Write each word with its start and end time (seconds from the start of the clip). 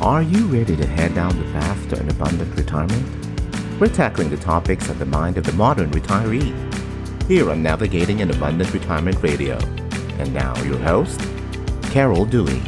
Are 0.00 0.22
you 0.22 0.46
ready 0.46 0.76
to 0.76 0.86
head 0.86 1.14
down 1.14 1.36
the 1.36 1.52
path 1.52 1.90
to 1.90 2.00
an 2.00 2.08
abundant 2.08 2.56
retirement? 2.56 3.04
We're 3.78 3.88
tackling 3.88 4.30
the 4.30 4.38
topics 4.38 4.88
of 4.88 4.98
the 4.98 5.04
mind 5.04 5.36
of 5.36 5.44
the 5.44 5.52
modern 5.52 5.90
retiree 5.90 6.56
here 7.28 7.50
on 7.50 7.62
Navigating 7.62 8.22
an 8.22 8.30
Abundant 8.30 8.72
Retirement 8.72 9.22
Radio. 9.22 9.58
And 10.18 10.32
now, 10.32 10.58
your 10.62 10.78
host, 10.78 11.20
Carol 11.90 12.24
Dewey. 12.24 12.62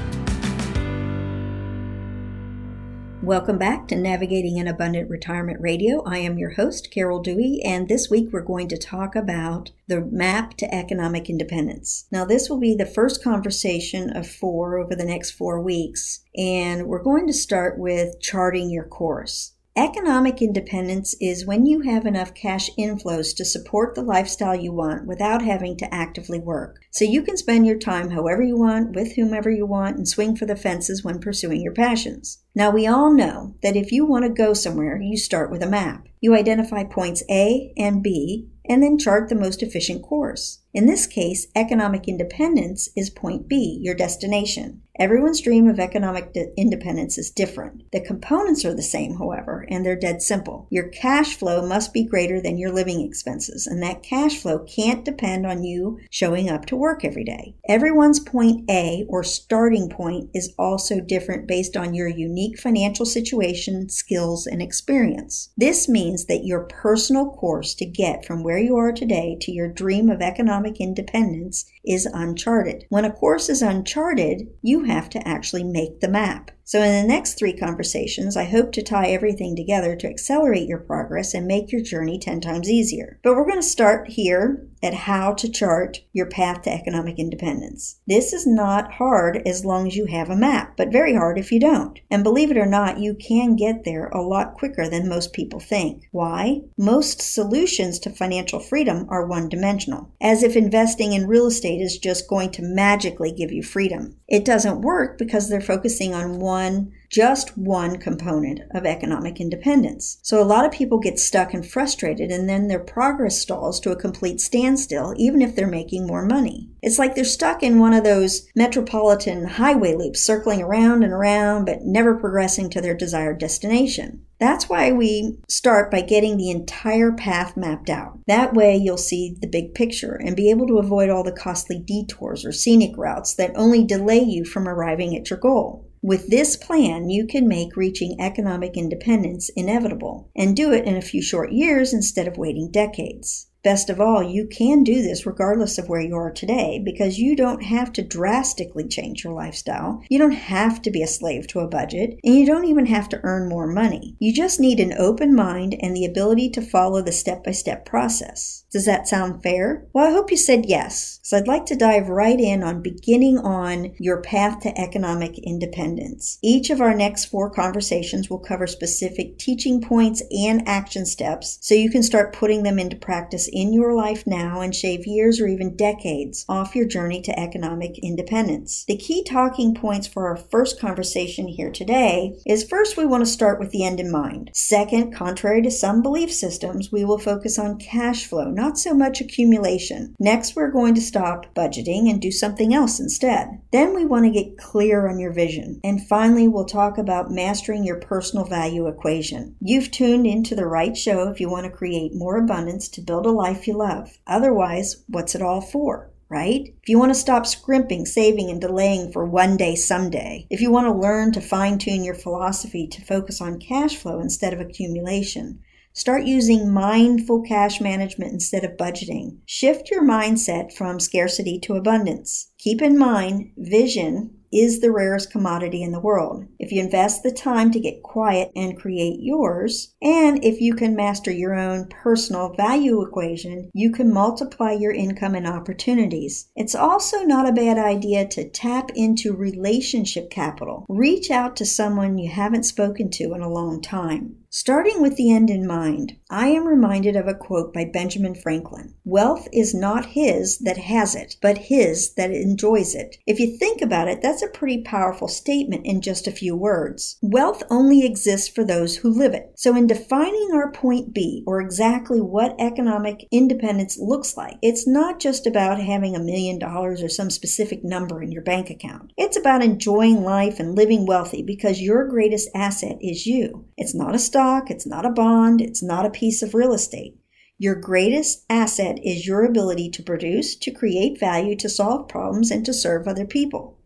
Welcome 3.22 3.56
back 3.56 3.86
to 3.86 3.94
Navigating 3.94 4.58
an 4.58 4.66
Abundant 4.66 5.08
Retirement 5.08 5.60
Radio. 5.60 6.02
I 6.04 6.18
am 6.18 6.38
your 6.38 6.50
host, 6.50 6.90
Carol 6.90 7.20
Dewey, 7.22 7.62
and 7.64 7.86
this 7.86 8.10
week 8.10 8.30
we're 8.32 8.42
going 8.42 8.66
to 8.66 8.76
talk 8.76 9.14
about 9.14 9.70
the 9.86 10.00
map 10.00 10.56
to 10.56 10.74
economic 10.74 11.30
independence. 11.30 12.08
Now, 12.10 12.24
this 12.24 12.50
will 12.50 12.58
be 12.58 12.74
the 12.74 12.84
first 12.84 13.22
conversation 13.22 14.10
of 14.10 14.26
four 14.26 14.76
over 14.76 14.96
the 14.96 15.04
next 15.04 15.30
four 15.30 15.62
weeks, 15.62 16.24
and 16.36 16.88
we're 16.88 17.00
going 17.00 17.28
to 17.28 17.32
start 17.32 17.78
with 17.78 18.20
charting 18.20 18.72
your 18.72 18.88
course. 18.88 19.51
Economic 19.76 20.42
independence 20.42 21.14
is 21.18 21.46
when 21.46 21.64
you 21.64 21.80
have 21.80 22.04
enough 22.04 22.34
cash 22.34 22.68
inflows 22.78 23.34
to 23.34 23.42
support 23.42 23.94
the 23.94 24.02
lifestyle 24.02 24.54
you 24.54 24.70
want 24.70 25.06
without 25.06 25.40
having 25.40 25.78
to 25.78 25.94
actively 25.94 26.38
work. 26.38 26.76
So 26.90 27.06
you 27.06 27.22
can 27.22 27.38
spend 27.38 27.66
your 27.66 27.78
time 27.78 28.10
however 28.10 28.42
you 28.42 28.58
want, 28.58 28.94
with 28.94 29.14
whomever 29.14 29.50
you 29.50 29.64
want, 29.64 29.96
and 29.96 30.06
swing 30.06 30.36
for 30.36 30.44
the 30.44 30.56
fences 30.56 31.02
when 31.02 31.20
pursuing 31.20 31.62
your 31.62 31.72
passions. 31.72 32.42
Now, 32.54 32.70
we 32.70 32.86
all 32.86 33.14
know 33.14 33.54
that 33.62 33.74
if 33.74 33.92
you 33.92 34.04
want 34.04 34.24
to 34.24 34.28
go 34.28 34.52
somewhere, 34.52 35.00
you 35.00 35.16
start 35.16 35.50
with 35.50 35.62
a 35.62 35.70
map. 35.70 36.06
You 36.20 36.34
identify 36.34 36.84
points 36.84 37.22
A 37.30 37.72
and 37.78 38.02
B 38.02 38.50
and 38.68 38.82
then 38.82 38.98
chart 38.98 39.28
the 39.28 39.34
most 39.34 39.62
efficient 39.62 40.02
course. 40.02 40.60
In 40.74 40.86
this 40.86 41.06
case, 41.06 41.46
economic 41.56 42.08
independence 42.08 42.90
is 42.94 43.10
point 43.10 43.48
B, 43.48 43.78
your 43.80 43.94
destination. 43.94 44.82
Everyone's 45.02 45.40
dream 45.40 45.66
of 45.66 45.80
economic 45.80 46.32
de- 46.32 46.56
independence 46.56 47.18
is 47.18 47.28
different. 47.28 47.90
The 47.90 47.98
components 47.98 48.64
are 48.64 48.72
the 48.72 48.84
same, 48.84 49.16
however, 49.16 49.66
and 49.68 49.84
they're 49.84 49.96
dead 49.96 50.22
simple. 50.22 50.68
Your 50.70 50.86
cash 50.90 51.34
flow 51.34 51.66
must 51.66 51.92
be 51.92 52.04
greater 52.04 52.40
than 52.40 52.56
your 52.56 52.70
living 52.70 53.00
expenses, 53.00 53.66
and 53.66 53.82
that 53.82 54.04
cash 54.04 54.38
flow 54.38 54.60
can't 54.60 55.04
depend 55.04 55.44
on 55.44 55.64
you 55.64 55.98
showing 56.08 56.48
up 56.48 56.66
to 56.66 56.76
work 56.76 57.04
every 57.04 57.24
day. 57.24 57.56
Everyone's 57.68 58.20
point 58.20 58.70
A 58.70 59.04
or 59.08 59.24
starting 59.24 59.88
point 59.88 60.30
is 60.34 60.54
also 60.56 61.00
different 61.00 61.48
based 61.48 61.76
on 61.76 61.94
your 61.94 62.06
unique 62.06 62.60
financial 62.60 63.04
situation, 63.04 63.88
skills, 63.88 64.46
and 64.46 64.62
experience. 64.62 65.50
This 65.56 65.88
means 65.88 66.26
that 66.26 66.44
your 66.44 66.60
personal 66.60 67.28
course 67.28 67.74
to 67.74 67.84
get 67.84 68.24
from 68.24 68.44
where 68.44 68.58
you 68.58 68.76
are 68.76 68.92
today 68.92 69.36
to 69.40 69.50
your 69.50 69.66
dream 69.66 70.08
of 70.08 70.22
economic 70.22 70.80
independence 70.80 71.64
is 71.84 72.06
uncharted. 72.06 72.84
When 72.88 73.04
a 73.04 73.12
course 73.12 73.48
is 73.48 73.62
uncharted, 73.62 74.48
you 74.62 74.84
have 74.84 75.08
to 75.10 75.28
actually 75.28 75.64
make 75.64 76.00
the 76.00 76.08
map. 76.08 76.50
So, 76.64 76.80
in 76.80 77.02
the 77.02 77.08
next 77.08 77.34
three 77.34 77.52
conversations, 77.52 78.36
I 78.36 78.44
hope 78.44 78.72
to 78.72 78.82
tie 78.82 79.08
everything 79.08 79.56
together 79.56 79.96
to 79.96 80.08
accelerate 80.08 80.68
your 80.68 80.78
progress 80.78 81.34
and 81.34 81.46
make 81.46 81.72
your 81.72 81.82
journey 81.82 82.18
10 82.18 82.40
times 82.40 82.70
easier. 82.70 83.18
But 83.22 83.34
we're 83.34 83.46
going 83.46 83.60
to 83.60 83.62
start 83.62 84.10
here 84.10 84.68
at 84.82 84.94
how 84.94 85.32
to 85.32 85.48
chart 85.48 86.00
your 86.12 86.26
path 86.26 86.62
to 86.62 86.72
economic 86.72 87.18
independence. 87.18 88.00
This 88.06 88.32
is 88.32 88.46
not 88.46 88.94
hard 88.94 89.40
as 89.46 89.64
long 89.64 89.86
as 89.86 89.96
you 89.96 90.06
have 90.06 90.28
a 90.28 90.36
map, 90.36 90.76
but 90.76 90.90
very 90.90 91.14
hard 91.14 91.38
if 91.38 91.52
you 91.52 91.60
don't. 91.60 92.00
And 92.10 92.24
believe 92.24 92.50
it 92.50 92.56
or 92.56 92.66
not, 92.66 92.98
you 92.98 93.14
can 93.14 93.54
get 93.54 93.84
there 93.84 94.08
a 94.08 94.22
lot 94.22 94.54
quicker 94.54 94.88
than 94.88 95.08
most 95.08 95.32
people 95.32 95.60
think. 95.60 96.08
Why? 96.10 96.62
Most 96.76 97.20
solutions 97.20 97.98
to 98.00 98.10
financial 98.10 98.58
freedom 98.58 99.06
are 99.08 99.26
one 99.26 99.48
dimensional, 99.48 100.10
as 100.20 100.42
if 100.42 100.56
investing 100.56 101.12
in 101.12 101.28
real 101.28 101.46
estate 101.46 101.80
is 101.80 101.98
just 101.98 102.28
going 102.28 102.50
to 102.52 102.62
magically 102.62 103.30
give 103.30 103.52
you 103.52 103.62
freedom. 103.62 104.16
It 104.26 104.44
doesn't 104.44 104.80
work 104.80 105.16
because 105.18 105.48
they're 105.48 105.60
focusing 105.60 106.12
on 106.12 106.40
one 106.40 106.51
one, 106.52 106.92
just 107.08 107.56
one 107.56 107.96
component 107.98 108.60
of 108.72 108.84
economic 108.84 109.40
independence. 109.40 110.18
So 110.22 110.42
a 110.42 110.44
lot 110.44 110.66
of 110.66 110.72
people 110.72 110.98
get 110.98 111.18
stuck 111.18 111.54
and 111.54 111.66
frustrated, 111.66 112.30
and 112.30 112.46
then 112.46 112.68
their 112.68 112.78
progress 112.78 113.38
stalls 113.38 113.80
to 113.80 113.90
a 113.90 113.96
complete 113.96 114.38
standstill, 114.38 115.14
even 115.16 115.40
if 115.40 115.56
they're 115.56 115.66
making 115.66 116.06
more 116.06 116.26
money. 116.26 116.68
It's 116.82 116.98
like 116.98 117.14
they're 117.14 117.24
stuck 117.24 117.62
in 117.62 117.78
one 117.78 117.94
of 117.94 118.04
those 118.04 118.48
metropolitan 118.54 119.46
highway 119.46 119.94
loops, 119.94 120.20
circling 120.20 120.60
around 120.60 121.04
and 121.04 121.12
around, 121.12 121.64
but 121.64 121.82
never 121.84 122.14
progressing 122.14 122.68
to 122.70 122.82
their 122.82 122.94
desired 122.94 123.38
destination. 123.38 124.26
That's 124.38 124.68
why 124.68 124.90
we 124.90 125.38
start 125.48 125.90
by 125.90 126.00
getting 126.00 126.36
the 126.36 126.50
entire 126.50 127.12
path 127.12 127.56
mapped 127.56 127.88
out. 127.88 128.18
That 128.26 128.54
way, 128.54 128.76
you'll 128.76 128.96
see 128.96 129.36
the 129.40 129.46
big 129.46 129.74
picture 129.74 130.14
and 130.14 130.34
be 130.34 130.50
able 130.50 130.66
to 130.66 130.78
avoid 130.78 131.10
all 131.10 131.22
the 131.22 131.30
costly 131.30 131.78
detours 131.78 132.44
or 132.44 132.52
scenic 132.52 132.96
routes 132.98 133.34
that 133.36 133.52
only 133.54 133.84
delay 133.84 134.20
you 134.20 134.44
from 134.44 134.68
arriving 134.68 135.16
at 135.16 135.30
your 135.30 135.38
goal. 135.38 135.88
With 136.04 136.30
this 136.30 136.56
plan, 136.56 137.10
you 137.10 137.26
can 137.26 137.46
make 137.46 137.76
reaching 137.76 138.20
economic 138.20 138.76
independence 138.76 139.50
inevitable 139.50 140.30
and 140.34 140.56
do 140.56 140.72
it 140.72 140.84
in 140.84 140.96
a 140.96 141.00
few 141.00 141.22
short 141.22 141.52
years 141.52 141.94
instead 141.94 142.26
of 142.26 142.36
waiting 142.36 142.72
decades. 142.72 143.46
Best 143.62 143.88
of 143.88 144.00
all, 144.00 144.20
you 144.20 144.48
can 144.48 144.82
do 144.82 145.00
this 145.00 145.24
regardless 145.24 145.78
of 145.78 145.88
where 145.88 146.00
you 146.00 146.16
are 146.16 146.32
today 146.32 146.82
because 146.84 147.20
you 147.20 147.36
don't 147.36 147.62
have 147.62 147.92
to 147.92 148.02
drastically 148.02 148.88
change 148.88 149.22
your 149.22 149.32
lifestyle. 149.32 150.02
You 150.10 150.18
don't 150.18 150.32
have 150.32 150.82
to 150.82 150.90
be 150.90 151.02
a 151.02 151.06
slave 151.06 151.46
to 151.48 151.60
a 151.60 151.68
budget, 151.68 152.18
and 152.24 152.34
you 152.34 152.44
don't 152.44 152.64
even 152.64 152.86
have 152.86 153.08
to 153.10 153.20
earn 153.22 153.48
more 153.48 153.68
money. 153.68 154.16
You 154.18 154.34
just 154.34 154.58
need 154.58 154.80
an 154.80 154.94
open 154.94 155.32
mind 155.32 155.76
and 155.80 155.94
the 155.94 156.04
ability 156.04 156.50
to 156.50 156.62
follow 156.62 157.00
the 157.00 157.12
step 157.12 157.44
by 157.44 157.52
step 157.52 157.84
process. 157.84 158.61
Does 158.72 158.86
that 158.86 159.06
sound 159.06 159.42
fair? 159.42 159.86
Well, 159.92 160.06
I 160.06 160.12
hope 160.12 160.30
you 160.30 160.36
said 160.38 160.64
yes, 160.66 161.18
because 161.18 161.34
I'd 161.34 161.46
like 161.46 161.66
to 161.66 161.76
dive 161.76 162.08
right 162.08 162.40
in 162.40 162.62
on 162.62 162.80
beginning 162.80 163.36
on 163.36 163.92
your 163.98 164.22
path 164.22 164.60
to 164.60 164.80
economic 164.80 165.38
independence. 165.38 166.38
Each 166.42 166.70
of 166.70 166.80
our 166.80 166.94
next 166.94 167.26
four 167.26 167.50
conversations 167.50 168.30
will 168.30 168.38
cover 168.38 168.66
specific 168.66 169.38
teaching 169.38 169.82
points 169.82 170.22
and 170.30 170.66
action 170.66 171.04
steps 171.04 171.58
so 171.60 171.74
you 171.74 171.90
can 171.90 172.02
start 172.02 172.32
putting 172.32 172.62
them 172.62 172.78
into 172.78 172.96
practice 172.96 173.46
in 173.52 173.74
your 173.74 173.94
life 173.94 174.26
now 174.26 174.62
and 174.62 174.74
shave 174.74 175.06
years 175.06 175.38
or 175.38 175.46
even 175.46 175.76
decades 175.76 176.46
off 176.48 176.74
your 176.74 176.86
journey 176.86 177.20
to 177.20 177.38
economic 177.38 177.98
independence. 177.98 178.86
The 178.88 178.96
key 178.96 179.22
talking 179.22 179.74
points 179.74 180.06
for 180.06 180.28
our 180.28 180.36
first 180.36 180.80
conversation 180.80 181.46
here 181.46 181.70
today 181.70 182.40
is 182.46 182.64
first, 182.64 182.96
we 182.96 183.04
want 183.04 183.22
to 183.22 183.30
start 183.30 183.60
with 183.60 183.70
the 183.70 183.84
end 183.84 184.00
in 184.00 184.10
mind. 184.10 184.50
Second, 184.54 185.14
contrary 185.14 185.60
to 185.60 185.70
some 185.70 186.00
belief 186.00 186.32
systems, 186.32 186.90
we 186.90 187.04
will 187.04 187.18
focus 187.18 187.58
on 187.58 187.78
cash 187.78 188.24
flow, 188.24 188.50
not 188.62 188.78
so 188.78 188.94
much 188.94 189.20
accumulation. 189.20 190.14
Next, 190.20 190.54
we're 190.54 190.70
going 190.70 190.94
to 190.94 191.00
stop 191.00 191.52
budgeting 191.52 192.08
and 192.08 192.22
do 192.22 192.30
something 192.30 192.72
else 192.72 193.00
instead. 193.00 193.60
Then 193.72 193.92
we 193.92 194.04
want 194.04 194.24
to 194.24 194.30
get 194.30 194.56
clear 194.56 195.08
on 195.08 195.18
your 195.18 195.32
vision. 195.32 195.80
And 195.82 196.06
finally, 196.06 196.46
we'll 196.46 196.64
talk 196.64 196.96
about 196.96 197.32
mastering 197.32 197.82
your 197.82 197.98
personal 197.98 198.44
value 198.44 198.86
equation. 198.86 199.56
You've 199.60 199.90
tuned 199.90 200.28
into 200.28 200.54
the 200.54 200.66
right 200.66 200.96
show 200.96 201.28
if 201.28 201.40
you 201.40 201.50
want 201.50 201.64
to 201.64 201.72
create 201.72 202.14
more 202.14 202.36
abundance 202.36 202.88
to 202.90 203.00
build 203.00 203.26
a 203.26 203.32
life 203.32 203.66
you 203.66 203.74
love. 203.74 204.16
Otherwise, 204.28 205.02
what's 205.08 205.34
it 205.34 205.42
all 205.42 205.60
for? 205.60 206.12
right? 206.28 206.74
If 206.82 206.88
you 206.88 206.98
want 206.98 207.10
to 207.10 207.20
stop 207.20 207.44
scrimping, 207.44 208.06
saving, 208.06 208.48
and 208.48 208.58
delaying 208.58 209.12
for 209.12 209.26
one 209.26 209.58
day 209.58 209.74
someday, 209.74 210.46
if 210.48 210.62
you 210.62 210.70
want 210.70 210.86
to 210.86 211.06
learn 211.06 211.30
to 211.32 211.42
fine 211.42 211.76
tune 211.76 212.04
your 212.04 212.14
philosophy 212.14 212.86
to 212.86 213.04
focus 213.04 213.42
on 213.42 213.60
cash 213.60 213.96
flow 213.96 214.18
instead 214.18 214.54
of 214.54 214.60
accumulation, 214.60 215.60
start 215.92 216.24
using 216.24 216.72
mindful 216.72 217.42
cash 217.42 217.80
management 217.80 218.32
instead 218.32 218.64
of 218.64 218.76
budgeting. 218.76 219.38
Shift 219.46 219.90
your 219.90 220.02
mindset 220.02 220.72
from 220.72 221.00
scarcity 221.00 221.58
to 221.60 221.74
abundance. 221.74 222.50
Keep 222.58 222.82
in 222.82 222.98
mind, 222.98 223.52
vision 223.56 224.42
is 224.52 224.80
the 224.80 224.92
rarest 224.92 225.30
commodity 225.32 225.82
in 225.82 225.92
the 225.92 226.00
world. 226.00 226.44
If 226.58 226.70
you 226.70 226.82
invest 226.82 227.22
the 227.22 227.32
time 227.32 227.70
to 227.70 227.80
get 227.80 228.02
quiet 228.02 228.52
and 228.54 228.78
create 228.78 229.20
yours, 229.20 229.94
and 230.02 230.44
if 230.44 230.60
you 230.60 230.74
can 230.74 230.94
master 230.94 231.30
your 231.30 231.54
own 231.54 231.88
personal 231.88 232.52
value 232.54 233.02
equation, 233.02 233.70
you 233.72 233.90
can 233.90 234.12
multiply 234.12 234.72
your 234.72 234.92
income 234.92 235.34
and 235.34 235.46
opportunities. 235.46 236.50
It's 236.54 236.74
also 236.74 237.22
not 237.22 237.48
a 237.48 237.52
bad 237.52 237.78
idea 237.78 238.28
to 238.28 238.48
tap 238.48 238.90
into 238.94 239.34
relationship 239.34 240.30
capital. 240.30 240.84
Reach 240.88 241.30
out 241.30 241.56
to 241.56 241.64
someone 241.64 242.18
you 242.18 242.30
haven't 242.30 242.64
spoken 242.64 243.10
to 243.12 243.32
in 243.32 243.40
a 243.40 243.52
long 243.52 243.80
time. 243.80 244.36
Starting 244.54 245.00
with 245.00 245.16
the 245.16 245.32
end 245.32 245.48
in 245.48 245.66
mind, 245.66 246.14
I 246.28 246.48
am 246.48 246.68
reminded 246.68 247.16
of 247.16 247.26
a 247.26 247.32
quote 247.32 247.72
by 247.72 247.86
Benjamin 247.86 248.34
Franklin 248.34 248.92
Wealth 249.02 249.48
is 249.50 249.72
not 249.72 250.04
his 250.04 250.58
that 250.58 250.76
has 250.76 251.14
it, 251.14 251.36
but 251.40 251.56
his 251.56 252.12
that 252.16 252.30
enjoys 252.30 252.94
it. 252.94 253.16
If 253.26 253.40
you 253.40 253.56
think 253.56 253.80
about 253.80 254.08
it, 254.08 254.20
that's 254.20 254.42
a 254.42 254.48
pretty 254.48 254.82
powerful 254.82 255.26
statement 255.26 255.86
in 255.86 256.02
just 256.02 256.26
a 256.26 256.32
few 256.32 256.54
words. 256.54 257.16
Wealth 257.22 257.62
only 257.70 258.04
exists 258.04 258.46
for 258.46 258.62
those 258.62 258.96
who 258.96 259.08
live 259.08 259.32
it. 259.32 259.54
So, 259.56 259.74
in 259.74 259.86
defining 259.86 260.50
our 260.52 260.70
point 260.70 261.14
B, 261.14 261.42
or 261.46 261.62
exactly 261.62 262.20
what 262.20 262.54
economic 262.60 263.26
independence 263.32 263.98
looks 263.98 264.36
like, 264.36 264.58
it's 264.60 264.86
not 264.86 265.18
just 265.18 265.46
about 265.46 265.80
having 265.80 266.14
a 266.14 266.22
million 266.22 266.58
dollars 266.58 267.02
or 267.02 267.08
some 267.08 267.30
specific 267.30 267.82
number 267.82 268.22
in 268.22 268.30
your 268.30 268.42
bank 268.42 268.68
account. 268.68 269.14
It's 269.16 269.38
about 269.38 269.64
enjoying 269.64 270.22
life 270.22 270.60
and 270.60 270.76
living 270.76 271.06
wealthy 271.06 271.42
because 271.42 271.80
your 271.80 272.06
greatest 272.06 272.50
asset 272.54 272.98
is 273.00 273.26
you. 273.26 273.64
It's 273.82 273.96
not 273.96 274.14
a 274.14 274.18
stock 274.20 274.70
it's 274.70 274.86
not 274.86 275.04
a 275.04 275.10
bond, 275.10 275.60
it's 275.60 275.82
not 275.82 276.06
a 276.06 276.10
piece 276.10 276.40
of 276.40 276.54
real 276.54 276.72
estate. 276.72 277.18
Your 277.58 277.74
greatest 277.74 278.44
asset 278.48 279.00
is 279.02 279.26
your 279.26 279.44
ability 279.44 279.90
to 279.90 280.04
produce, 280.04 280.54
to 280.54 280.70
create 280.70 281.18
value, 281.18 281.56
to 281.56 281.68
solve 281.68 282.06
problems, 282.06 282.52
and 282.52 282.64
to 282.64 282.72
serve 282.72 283.08
other 283.08 283.26
people. 283.26 283.76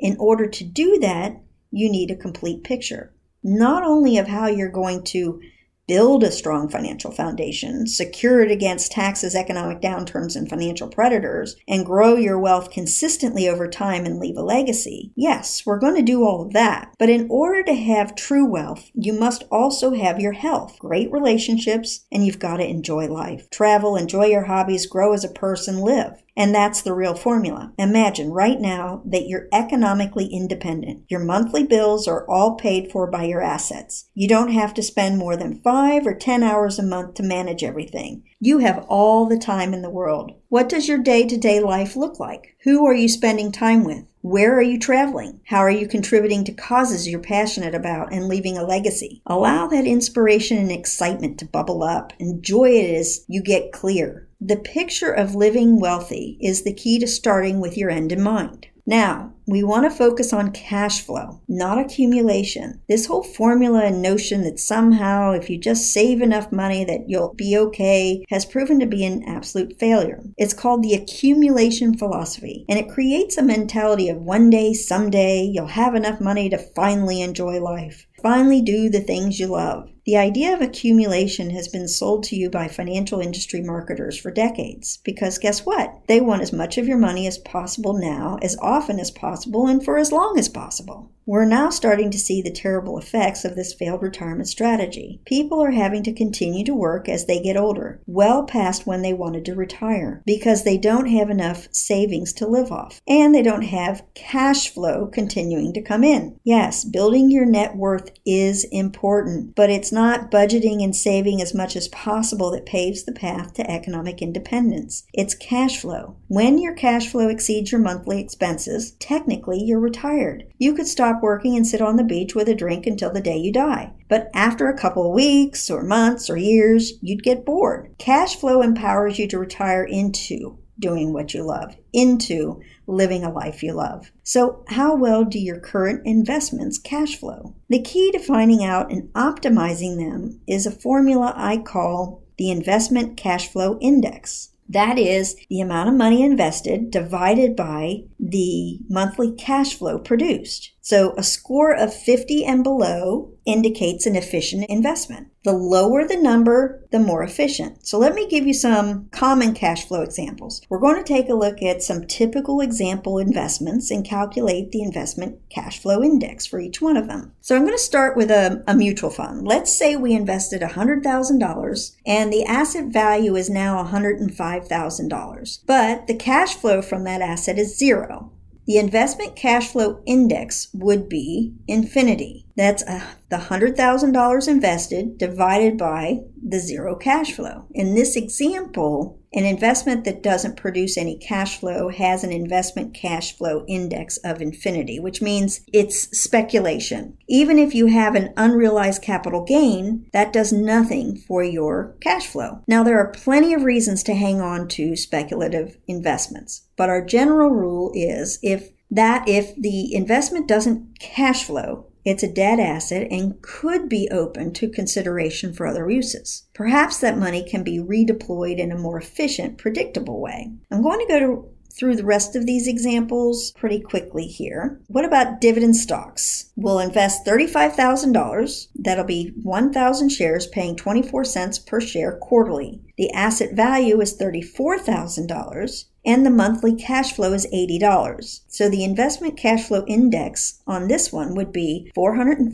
In 0.00 0.16
order 0.18 0.48
to 0.48 0.64
do 0.64 0.98
that, 0.98 1.40
you 1.70 1.88
need 1.88 2.10
a 2.10 2.16
complete 2.16 2.64
picture, 2.64 3.14
not 3.40 3.84
only 3.84 4.18
of 4.18 4.26
how 4.26 4.48
you're 4.48 4.68
going 4.68 5.04
to 5.14 5.40
build 5.86 6.24
a 6.24 6.30
strong 6.30 6.68
financial 6.68 7.10
foundation, 7.10 7.86
secure 7.86 8.40
it 8.40 8.50
against 8.50 8.92
taxes, 8.92 9.34
economic 9.34 9.80
downturns, 9.80 10.36
and 10.36 10.48
financial 10.48 10.88
predators, 10.88 11.56
and 11.68 11.86
grow 11.86 12.16
your 12.16 12.38
wealth 12.38 12.70
consistently 12.70 13.48
over 13.48 13.68
time 13.68 14.04
and 14.04 14.18
leave 14.18 14.36
a 14.36 14.42
legacy. 14.42 15.12
Yes, 15.14 15.64
we're 15.64 15.78
going 15.78 15.96
to 15.96 16.02
do 16.02 16.24
all 16.24 16.42
of 16.42 16.52
that. 16.52 16.94
But 16.98 17.10
in 17.10 17.28
order 17.30 17.62
to 17.62 17.74
have 17.74 18.14
true 18.14 18.44
wealth, 18.44 18.90
you 18.94 19.12
must 19.12 19.44
also 19.50 19.94
have 19.94 20.20
your 20.20 20.32
health, 20.32 20.78
great 20.78 21.10
relationships, 21.12 22.06
and 22.10 22.24
you've 22.24 22.38
got 22.38 22.58
to 22.58 22.68
enjoy 22.68 23.06
life. 23.08 23.48
Travel, 23.50 23.96
enjoy 23.96 24.26
your 24.26 24.44
hobbies, 24.44 24.86
grow 24.86 25.12
as 25.12 25.24
a 25.24 25.28
person, 25.28 25.78
live. 25.78 26.22
And 26.36 26.54
that's 26.54 26.82
the 26.82 26.92
real 26.92 27.14
formula. 27.14 27.72
Imagine 27.78 28.30
right 28.30 28.60
now 28.60 29.02
that 29.06 29.26
you're 29.26 29.48
economically 29.52 30.26
independent. 30.26 31.04
Your 31.08 31.20
monthly 31.20 31.64
bills 31.64 32.06
are 32.06 32.28
all 32.28 32.56
paid 32.56 32.92
for 32.92 33.10
by 33.10 33.24
your 33.24 33.40
assets. 33.40 34.10
You 34.14 34.28
don't 34.28 34.52
have 34.52 34.74
to 34.74 34.82
spend 34.82 35.16
more 35.16 35.36
than 35.36 35.62
five 35.62 36.06
or 36.06 36.14
10 36.14 36.42
hours 36.42 36.78
a 36.78 36.82
month 36.82 37.14
to 37.14 37.22
manage 37.22 37.64
everything. 37.64 38.24
You 38.38 38.58
have 38.58 38.84
all 38.88 39.26
the 39.26 39.38
time 39.38 39.72
in 39.72 39.80
the 39.80 39.88
world. 39.88 40.32
What 40.50 40.68
does 40.68 40.88
your 40.88 40.98
day 40.98 41.26
to 41.26 41.38
day 41.38 41.58
life 41.58 41.96
look 41.96 42.20
like? 42.20 42.56
Who 42.64 42.84
are 42.86 42.94
you 42.94 43.08
spending 43.08 43.50
time 43.50 43.82
with? 43.82 44.04
Where 44.20 44.58
are 44.58 44.62
you 44.62 44.78
traveling? 44.78 45.40
How 45.46 45.58
are 45.58 45.70
you 45.70 45.86
contributing 45.86 46.44
to 46.44 46.52
causes 46.52 47.08
you're 47.08 47.20
passionate 47.20 47.74
about 47.74 48.12
and 48.12 48.26
leaving 48.26 48.58
a 48.58 48.64
legacy? 48.64 49.22
Allow 49.24 49.68
that 49.68 49.86
inspiration 49.86 50.58
and 50.58 50.72
excitement 50.72 51.38
to 51.38 51.46
bubble 51.46 51.82
up. 51.82 52.12
Enjoy 52.18 52.70
it 52.70 52.92
as 52.94 53.24
you 53.28 53.40
get 53.40 53.72
clear. 53.72 54.25
The 54.46 54.54
picture 54.54 55.10
of 55.10 55.34
living 55.34 55.80
wealthy 55.80 56.38
is 56.40 56.62
the 56.62 56.72
key 56.72 57.00
to 57.00 57.08
starting 57.08 57.58
with 57.58 57.76
your 57.76 57.90
end 57.90 58.12
in 58.12 58.22
mind. 58.22 58.68
Now, 58.86 59.34
we 59.44 59.64
want 59.64 59.90
to 59.90 59.98
focus 59.98 60.32
on 60.32 60.52
cash 60.52 61.00
flow, 61.00 61.40
not 61.48 61.80
accumulation. 61.80 62.80
This 62.88 63.06
whole 63.06 63.24
formula 63.24 63.86
and 63.86 64.00
notion 64.00 64.44
that 64.44 64.60
somehow 64.60 65.32
if 65.32 65.50
you 65.50 65.58
just 65.58 65.92
save 65.92 66.22
enough 66.22 66.52
money 66.52 66.84
that 66.84 67.08
you'll 67.08 67.34
be 67.34 67.58
okay 67.58 68.24
has 68.28 68.44
proven 68.44 68.78
to 68.78 68.86
be 68.86 69.04
an 69.04 69.24
absolute 69.24 69.80
failure. 69.80 70.22
It's 70.36 70.54
called 70.54 70.84
the 70.84 70.94
accumulation 70.94 71.98
philosophy, 71.98 72.64
and 72.68 72.78
it 72.78 72.88
creates 72.88 73.36
a 73.36 73.42
mentality 73.42 74.08
of 74.08 74.18
one 74.18 74.48
day, 74.48 74.74
someday, 74.74 75.42
you'll 75.42 75.66
have 75.66 75.96
enough 75.96 76.20
money 76.20 76.48
to 76.50 76.58
finally 76.76 77.20
enjoy 77.20 77.60
life, 77.60 78.06
finally 78.22 78.62
do 78.62 78.88
the 78.90 79.00
things 79.00 79.40
you 79.40 79.48
love. 79.48 79.90
The 80.06 80.16
idea 80.16 80.54
of 80.54 80.60
accumulation 80.60 81.50
has 81.50 81.66
been 81.66 81.88
sold 81.88 82.22
to 82.24 82.36
you 82.36 82.48
by 82.48 82.68
financial 82.68 83.18
industry 83.18 83.60
marketers 83.60 84.16
for 84.16 84.30
decades 84.30 84.98
because 84.98 85.36
guess 85.36 85.66
what? 85.66 85.98
They 86.06 86.20
want 86.20 86.42
as 86.42 86.52
much 86.52 86.78
of 86.78 86.86
your 86.86 86.96
money 86.96 87.26
as 87.26 87.38
possible 87.38 87.92
now, 87.92 88.38
as 88.40 88.56
often 88.62 89.00
as 89.00 89.10
possible, 89.10 89.66
and 89.66 89.84
for 89.84 89.98
as 89.98 90.12
long 90.12 90.38
as 90.38 90.48
possible. 90.48 91.10
We're 91.28 91.44
now 91.44 91.70
starting 91.70 92.12
to 92.12 92.20
see 92.20 92.40
the 92.40 92.52
terrible 92.52 92.98
effects 92.98 93.44
of 93.44 93.56
this 93.56 93.74
failed 93.74 94.00
retirement 94.00 94.46
strategy. 94.46 95.20
People 95.24 95.60
are 95.60 95.72
having 95.72 96.04
to 96.04 96.12
continue 96.12 96.64
to 96.64 96.72
work 96.72 97.08
as 97.08 97.26
they 97.26 97.40
get 97.40 97.56
older, 97.56 98.00
well 98.06 98.44
past 98.44 98.86
when 98.86 99.02
they 99.02 99.12
wanted 99.12 99.44
to 99.46 99.56
retire, 99.56 100.22
because 100.24 100.62
they 100.62 100.78
don't 100.78 101.08
have 101.08 101.28
enough 101.28 101.66
savings 101.72 102.32
to 102.34 102.46
live 102.46 102.70
off, 102.70 103.00
and 103.08 103.34
they 103.34 103.42
don't 103.42 103.62
have 103.62 104.04
cash 104.14 104.72
flow 104.72 105.06
continuing 105.06 105.72
to 105.72 105.82
come 105.82 106.04
in. 106.04 106.38
Yes, 106.44 106.84
building 106.84 107.28
your 107.28 107.44
net 107.44 107.74
worth 107.74 108.12
is 108.24 108.62
important, 108.70 109.56
but 109.56 109.68
it's 109.68 109.90
not 109.96 110.30
budgeting 110.30 110.84
and 110.84 110.94
saving 110.94 111.40
as 111.40 111.54
much 111.54 111.74
as 111.74 111.88
possible 111.88 112.50
that 112.50 112.66
paves 112.66 113.04
the 113.04 113.12
path 113.12 113.54
to 113.54 113.68
economic 113.68 114.20
independence. 114.20 115.04
It's 115.14 115.34
cash 115.34 115.80
flow. 115.80 116.16
When 116.28 116.58
your 116.58 116.74
cash 116.74 117.08
flow 117.08 117.28
exceeds 117.28 117.72
your 117.72 117.80
monthly 117.80 118.20
expenses, 118.20 118.90
technically 119.00 119.58
you're 119.58 119.80
retired. 119.80 120.44
You 120.58 120.74
could 120.74 120.86
stop 120.86 121.22
working 121.22 121.56
and 121.56 121.66
sit 121.66 121.80
on 121.80 121.96
the 121.96 122.04
beach 122.04 122.34
with 122.34 122.46
a 122.46 122.54
drink 122.54 122.86
until 122.86 123.10
the 123.10 123.22
day 123.22 123.38
you 123.38 123.50
die. 123.50 123.94
But 124.06 124.28
after 124.34 124.68
a 124.68 124.78
couple 124.78 125.06
of 125.06 125.14
weeks 125.14 125.70
or 125.70 125.82
months 125.82 126.28
or 126.28 126.36
years, 126.36 126.92
you'd 127.00 127.22
get 127.22 127.46
bored. 127.46 127.94
Cash 127.96 128.36
flow 128.36 128.60
empowers 128.60 129.18
you 129.18 129.26
to 129.28 129.38
retire 129.38 129.82
into 129.82 130.58
doing 130.78 131.14
what 131.14 131.32
you 131.32 131.42
love, 131.42 131.74
into 131.94 132.60
living 132.86 133.24
a 133.24 133.32
life 133.32 133.62
you 133.62 133.72
love. 133.72 134.12
So, 134.22 134.64
how 134.68 134.94
well 134.94 135.24
do 135.24 135.38
your 135.38 135.58
current 135.58 136.02
investments 136.06 136.78
cash 136.78 137.16
flow? 137.16 137.54
The 137.68 137.82
key 137.82 138.12
to 138.12 138.18
finding 138.18 138.64
out 138.64 138.90
and 138.90 139.12
optimizing 139.14 139.96
them 139.96 140.40
is 140.46 140.66
a 140.66 140.70
formula 140.70 141.32
I 141.36 141.58
call 141.58 142.22
the 142.38 142.50
Investment 142.50 143.16
Cash 143.16 143.48
Flow 143.48 143.78
Index. 143.80 144.50
That 144.68 144.98
is 144.98 145.36
the 145.48 145.60
amount 145.60 145.88
of 145.88 145.94
money 145.94 146.22
invested 146.22 146.90
divided 146.90 147.54
by 147.54 148.04
the 148.18 148.80
monthly 148.88 149.32
cash 149.32 149.74
flow 149.74 149.98
produced. 149.98 150.72
So 150.80 151.14
a 151.16 151.22
score 151.22 151.72
of 151.72 151.94
50 151.94 152.44
and 152.44 152.64
below 152.64 153.35
indicates 153.46 154.06
an 154.06 154.16
efficient 154.16 154.66
investment. 154.68 155.28
The 155.44 155.52
lower 155.52 156.06
the 156.06 156.16
number, 156.16 156.84
the 156.90 156.98
more 156.98 157.22
efficient. 157.22 157.86
So 157.86 157.98
let 157.98 158.14
me 158.14 158.28
give 158.28 158.46
you 158.46 158.52
some 158.52 159.08
common 159.10 159.54
cash 159.54 159.86
flow 159.86 160.02
examples. 160.02 160.60
We're 160.68 160.80
going 160.80 160.96
to 160.96 161.04
take 161.04 161.28
a 161.28 161.34
look 161.34 161.62
at 161.62 161.82
some 161.82 162.06
typical 162.06 162.60
example 162.60 163.18
investments 163.18 163.90
and 163.90 164.04
calculate 164.04 164.72
the 164.72 164.82
investment 164.82 165.38
cash 165.48 165.78
flow 165.78 166.02
index 166.02 166.46
for 166.46 166.58
each 166.58 166.82
one 166.82 166.96
of 166.96 167.06
them. 167.06 167.32
So 167.40 167.54
I'm 167.54 167.62
going 167.62 167.76
to 167.76 167.82
start 167.82 168.16
with 168.16 168.30
a, 168.30 168.64
a 168.66 168.74
mutual 168.74 169.10
fund. 169.10 169.46
Let's 169.46 169.72
say 169.72 169.94
we 169.94 170.14
invested 170.14 170.62
$100,000 170.62 171.96
and 172.04 172.32
the 172.32 172.44
asset 172.44 172.86
value 172.86 173.36
is 173.36 173.48
now 173.48 173.84
$105,000, 173.84 175.58
but 175.64 176.06
the 176.08 176.14
cash 176.14 176.56
flow 176.56 176.82
from 176.82 177.04
that 177.04 177.22
asset 177.22 177.58
is 177.58 177.78
zero. 177.78 178.32
The 178.66 178.78
investment 178.78 179.36
cash 179.36 179.68
flow 179.68 180.02
index 180.06 180.68
would 180.74 181.08
be 181.08 181.54
infinity. 181.68 182.46
That's 182.56 182.82
uh, 182.82 183.04
the 183.28 183.36
$100,000 183.36 184.48
invested 184.48 185.18
divided 185.18 185.78
by 185.78 186.22
the 186.42 186.58
zero 186.58 186.96
cash 186.96 187.32
flow. 187.32 187.66
In 187.72 187.94
this 187.94 188.16
example, 188.16 189.20
an 189.36 189.44
investment 189.44 190.04
that 190.04 190.22
doesn't 190.22 190.56
produce 190.56 190.96
any 190.96 191.16
cash 191.16 191.60
flow 191.60 191.90
has 191.90 192.24
an 192.24 192.32
investment 192.32 192.94
cash 192.94 193.36
flow 193.36 193.64
index 193.68 194.16
of 194.18 194.40
infinity, 194.40 194.98
which 194.98 195.20
means 195.20 195.60
it's 195.72 196.08
speculation. 196.18 197.18
Even 197.28 197.58
if 197.58 197.74
you 197.74 197.86
have 197.86 198.14
an 198.14 198.32
unrealized 198.36 199.02
capital 199.02 199.44
gain, 199.44 200.06
that 200.14 200.32
does 200.32 200.52
nothing 200.52 201.16
for 201.16 201.44
your 201.44 201.94
cash 202.00 202.26
flow. 202.26 202.62
Now, 202.66 202.82
there 202.82 202.98
are 202.98 203.12
plenty 203.12 203.52
of 203.52 203.62
reasons 203.62 204.02
to 204.04 204.14
hang 204.14 204.40
on 204.40 204.68
to 204.68 204.96
speculative 204.96 205.76
investments, 205.86 206.66
but 206.76 206.88
our 206.88 207.04
general 207.04 207.50
rule 207.50 207.92
is 207.94 208.38
if 208.42 208.70
that 208.90 209.28
if 209.28 209.54
the 209.56 209.94
investment 209.94 210.48
doesn't 210.48 210.98
cash 210.98 211.44
flow, 211.44 211.86
it's 212.06 212.22
a 212.22 212.32
dead 212.32 212.60
asset 212.60 213.08
and 213.10 213.42
could 213.42 213.88
be 213.88 214.08
open 214.12 214.52
to 214.54 214.70
consideration 214.70 215.52
for 215.52 215.66
other 215.66 215.90
uses. 215.90 216.44
Perhaps 216.54 217.00
that 217.00 217.18
money 217.18 217.42
can 217.42 217.64
be 217.64 217.78
redeployed 217.78 218.58
in 218.58 218.70
a 218.70 218.78
more 218.78 218.96
efficient, 218.96 219.58
predictable 219.58 220.20
way. 220.20 220.52
I'm 220.70 220.82
going 220.82 221.00
to 221.00 221.12
go 221.12 221.18
to 221.18 221.48
through 221.76 221.96
the 221.96 222.04
rest 222.04 222.34
of 222.34 222.46
these 222.46 222.66
examples 222.66 223.52
pretty 223.52 223.80
quickly 223.80 224.24
here. 224.24 224.80
What 224.86 225.04
about 225.04 225.40
dividend 225.40 225.76
stocks? 225.76 226.50
We'll 226.56 226.78
invest 226.78 227.26
$35,000. 227.26 228.68
That'll 228.76 229.04
be 229.04 229.34
1,000 229.42 230.08
shares 230.08 230.46
paying 230.46 230.76
24 230.76 231.24
cents 231.24 231.58
per 231.58 231.80
share 231.80 232.16
quarterly. 232.16 232.80
The 232.96 233.10
asset 233.10 233.54
value 233.54 234.00
is 234.00 234.18
$34,000 234.18 235.84
and 236.06 236.24
the 236.24 236.30
monthly 236.30 236.74
cash 236.74 237.12
flow 237.12 237.32
is 237.32 237.48
$80. 237.52 238.42
So 238.46 238.70
the 238.70 238.84
investment 238.84 239.36
cash 239.36 239.66
flow 239.66 239.84
index 239.86 240.62
on 240.66 240.86
this 240.86 241.12
one 241.12 241.34
would 241.34 241.52
be 241.52 241.90
$437, 241.96 242.52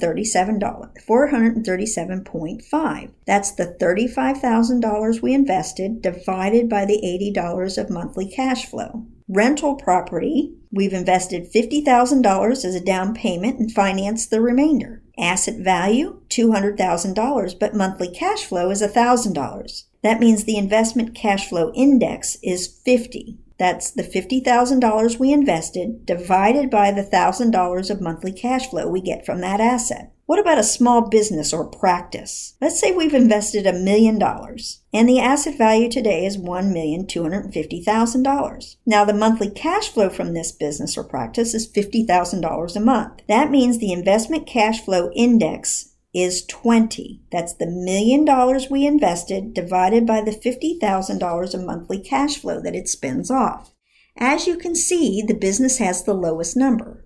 437.5. 1.06 3.10
That's 3.26 3.52
the 3.52 3.76
$35,000 3.78 5.22
we 5.22 5.34
invested 5.34 6.00
divided 6.00 6.70
by 6.70 6.86
the 6.86 7.00
$80 7.36 7.76
of 7.78 7.90
monthly 7.90 8.28
cash 8.28 8.64
flow. 8.64 9.04
Rental 9.28 9.76
property, 9.76 10.54
we've 10.70 10.94
invested 10.94 11.52
$50,000 11.52 12.64
as 12.64 12.74
a 12.74 12.80
down 12.80 13.12
payment 13.14 13.58
and 13.58 13.70
financed 13.70 14.30
the 14.30 14.40
remainder. 14.40 15.01
Asset 15.18 15.58
value, 15.58 16.20
$200,000, 16.28 17.58
but 17.58 17.74
monthly 17.74 18.08
cash 18.08 18.44
flow 18.44 18.70
is 18.70 18.82
$1,000. 18.82 19.84
That 20.02 20.20
means 20.20 20.44
the 20.44 20.56
investment 20.56 21.14
cash 21.14 21.48
flow 21.48 21.72
index 21.74 22.36
is 22.42 22.66
50. 22.66 23.38
That's 23.62 23.92
the 23.92 24.02
$50,000 24.02 25.20
we 25.20 25.32
invested 25.32 26.04
divided 26.04 26.68
by 26.68 26.90
the 26.90 27.04
$1,000 27.04 27.90
of 27.90 28.00
monthly 28.00 28.32
cash 28.32 28.68
flow 28.68 28.88
we 28.88 29.00
get 29.00 29.24
from 29.24 29.40
that 29.42 29.60
asset. 29.60 30.12
What 30.26 30.40
about 30.40 30.58
a 30.58 30.64
small 30.64 31.08
business 31.08 31.52
or 31.52 31.68
practice? 31.68 32.56
Let's 32.60 32.80
say 32.80 32.90
we've 32.90 33.14
invested 33.14 33.68
a 33.68 33.72
million 33.72 34.18
dollars 34.18 34.80
and 34.92 35.08
the 35.08 35.20
asset 35.20 35.56
value 35.56 35.88
today 35.88 36.26
is 36.26 36.38
$1,250,000. 36.38 38.76
Now 38.84 39.04
the 39.04 39.14
monthly 39.14 39.48
cash 39.48 39.90
flow 39.90 40.10
from 40.10 40.34
this 40.34 40.50
business 40.50 40.98
or 40.98 41.04
practice 41.04 41.54
is 41.54 41.70
$50,000 41.70 42.74
a 42.74 42.80
month. 42.80 43.22
That 43.28 43.52
means 43.52 43.78
the 43.78 43.92
investment 43.92 44.44
cash 44.44 44.84
flow 44.84 45.12
index 45.14 45.91
is 46.14 46.44
20. 46.46 47.22
That's 47.30 47.54
the 47.54 47.66
million 47.66 48.24
dollars 48.24 48.68
we 48.70 48.86
invested 48.86 49.54
divided 49.54 50.06
by 50.06 50.20
the 50.20 50.30
$50,000 50.30 51.54
a 51.54 51.58
monthly 51.58 51.98
cash 51.98 52.38
flow 52.38 52.60
that 52.60 52.74
it 52.74 52.88
spins 52.88 53.30
off. 53.30 53.72
As 54.16 54.46
you 54.46 54.56
can 54.56 54.74
see, 54.74 55.22
the 55.22 55.34
business 55.34 55.78
has 55.78 56.04
the 56.04 56.14
lowest 56.14 56.56
number. 56.56 57.04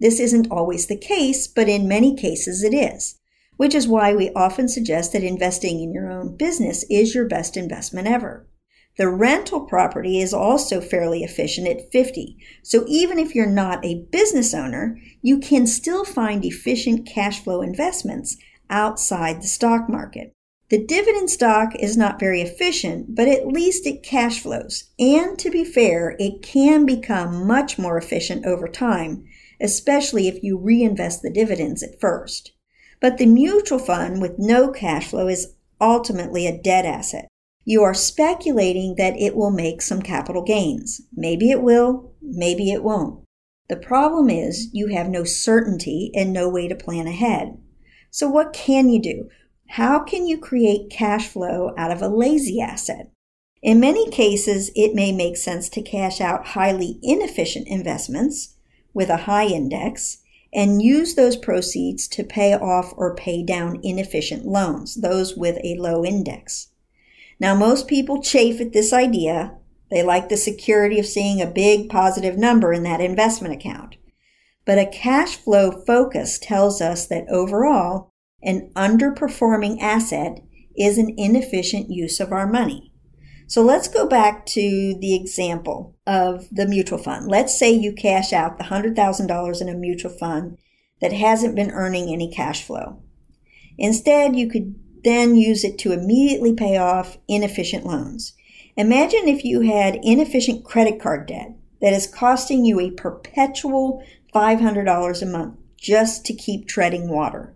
This 0.00 0.20
isn't 0.20 0.50
always 0.50 0.86
the 0.86 0.96
case, 0.96 1.46
but 1.46 1.68
in 1.68 1.88
many 1.88 2.16
cases 2.16 2.62
it 2.62 2.74
is, 2.74 3.18
which 3.56 3.74
is 3.74 3.88
why 3.88 4.14
we 4.14 4.30
often 4.30 4.68
suggest 4.68 5.12
that 5.12 5.22
investing 5.22 5.80
in 5.80 5.92
your 5.92 6.10
own 6.10 6.36
business 6.36 6.84
is 6.90 7.14
your 7.14 7.26
best 7.26 7.56
investment 7.56 8.06
ever. 8.06 8.46
The 8.96 9.08
rental 9.08 9.60
property 9.60 10.20
is 10.20 10.32
also 10.32 10.80
fairly 10.80 11.22
efficient 11.22 11.68
at 11.68 11.92
50. 11.92 12.38
So 12.62 12.84
even 12.88 13.18
if 13.18 13.34
you're 13.34 13.46
not 13.46 13.84
a 13.84 14.06
business 14.10 14.54
owner, 14.54 14.98
you 15.20 15.38
can 15.38 15.66
still 15.66 16.04
find 16.04 16.44
efficient 16.44 17.06
cash 17.06 17.42
flow 17.44 17.60
investments 17.60 18.38
outside 18.70 19.42
the 19.42 19.48
stock 19.48 19.88
market. 19.88 20.32
The 20.68 20.84
dividend 20.84 21.30
stock 21.30 21.76
is 21.76 21.96
not 21.96 22.18
very 22.18 22.40
efficient, 22.40 23.14
but 23.14 23.28
at 23.28 23.46
least 23.46 23.86
it 23.86 24.02
cash 24.02 24.40
flows. 24.40 24.90
And 24.98 25.38
to 25.38 25.50
be 25.50 25.64
fair, 25.64 26.16
it 26.18 26.42
can 26.42 26.84
become 26.86 27.46
much 27.46 27.78
more 27.78 27.96
efficient 27.96 28.46
over 28.46 28.66
time, 28.66 29.24
especially 29.60 30.26
if 30.26 30.42
you 30.42 30.58
reinvest 30.58 31.22
the 31.22 31.30
dividends 31.30 31.82
at 31.82 32.00
first. 32.00 32.52
But 33.00 33.18
the 33.18 33.26
mutual 33.26 33.78
fund 33.78 34.20
with 34.20 34.38
no 34.38 34.70
cash 34.72 35.08
flow 35.08 35.28
is 35.28 35.54
ultimately 35.80 36.46
a 36.46 36.60
dead 36.60 36.84
asset. 36.84 37.28
You 37.68 37.82
are 37.82 37.94
speculating 37.94 38.94
that 38.94 39.18
it 39.18 39.34
will 39.34 39.50
make 39.50 39.82
some 39.82 40.00
capital 40.00 40.42
gains. 40.42 41.00
Maybe 41.12 41.50
it 41.50 41.62
will, 41.62 42.12
maybe 42.22 42.70
it 42.70 42.84
won't. 42.84 43.24
The 43.68 43.76
problem 43.76 44.30
is 44.30 44.68
you 44.72 44.86
have 44.86 45.08
no 45.08 45.24
certainty 45.24 46.12
and 46.14 46.32
no 46.32 46.48
way 46.48 46.68
to 46.68 46.76
plan 46.76 47.08
ahead. 47.08 47.58
So 48.12 48.28
what 48.28 48.52
can 48.52 48.88
you 48.88 49.02
do? 49.02 49.28
How 49.70 49.98
can 49.98 50.28
you 50.28 50.38
create 50.38 50.90
cash 50.90 51.26
flow 51.26 51.74
out 51.76 51.90
of 51.90 52.00
a 52.00 52.08
lazy 52.08 52.60
asset? 52.60 53.10
In 53.62 53.80
many 53.80 54.08
cases, 54.10 54.70
it 54.76 54.94
may 54.94 55.10
make 55.10 55.36
sense 55.36 55.68
to 55.70 55.82
cash 55.82 56.20
out 56.20 56.46
highly 56.46 57.00
inefficient 57.02 57.66
investments 57.66 58.54
with 58.94 59.10
a 59.10 59.24
high 59.26 59.46
index 59.46 60.18
and 60.54 60.80
use 60.80 61.16
those 61.16 61.36
proceeds 61.36 62.06
to 62.06 62.22
pay 62.22 62.54
off 62.54 62.94
or 62.96 63.16
pay 63.16 63.42
down 63.42 63.80
inefficient 63.82 64.46
loans, 64.46 64.94
those 64.94 65.36
with 65.36 65.58
a 65.64 65.74
low 65.74 66.04
index. 66.04 66.68
Now, 67.38 67.54
most 67.54 67.86
people 67.86 68.22
chafe 68.22 68.60
at 68.60 68.72
this 68.72 68.92
idea. 68.92 69.56
They 69.90 70.02
like 70.02 70.28
the 70.28 70.36
security 70.36 70.98
of 70.98 71.06
seeing 71.06 71.40
a 71.40 71.46
big 71.46 71.88
positive 71.88 72.36
number 72.36 72.72
in 72.72 72.82
that 72.84 73.00
investment 73.00 73.54
account. 73.54 73.96
But 74.64 74.78
a 74.78 74.86
cash 74.86 75.36
flow 75.36 75.70
focus 75.86 76.38
tells 76.38 76.80
us 76.80 77.06
that 77.06 77.28
overall, 77.30 78.10
an 78.42 78.70
underperforming 78.74 79.80
asset 79.80 80.40
is 80.76 80.98
an 80.98 81.14
inefficient 81.16 81.90
use 81.90 82.20
of 82.20 82.32
our 82.32 82.46
money. 82.46 82.92
So 83.48 83.62
let's 83.62 83.86
go 83.86 84.08
back 84.08 84.44
to 84.46 84.96
the 85.00 85.14
example 85.14 85.96
of 86.06 86.48
the 86.50 86.66
mutual 86.66 86.98
fund. 86.98 87.28
Let's 87.28 87.56
say 87.56 87.70
you 87.70 87.92
cash 87.92 88.32
out 88.32 88.58
the 88.58 88.64
$100,000 88.64 89.60
in 89.60 89.68
a 89.68 89.74
mutual 89.74 90.10
fund 90.10 90.58
that 91.00 91.12
hasn't 91.12 91.54
been 91.54 91.70
earning 91.70 92.12
any 92.12 92.30
cash 92.30 92.64
flow. 92.64 93.02
Instead, 93.78 94.34
you 94.34 94.48
could 94.48 94.74
then 95.06 95.36
use 95.36 95.64
it 95.64 95.78
to 95.78 95.92
immediately 95.92 96.52
pay 96.52 96.76
off 96.76 97.16
inefficient 97.28 97.86
loans. 97.86 98.34
Imagine 98.76 99.28
if 99.28 99.44
you 99.44 99.60
had 99.60 100.00
inefficient 100.02 100.64
credit 100.64 101.00
card 101.00 101.26
debt 101.26 101.52
that 101.80 101.92
is 101.92 102.06
costing 102.06 102.64
you 102.64 102.80
a 102.80 102.90
perpetual 102.90 104.04
$500 104.34 105.22
a 105.22 105.26
month 105.26 105.56
just 105.78 106.26
to 106.26 106.34
keep 106.34 106.66
treading 106.66 107.08
water. 107.08 107.54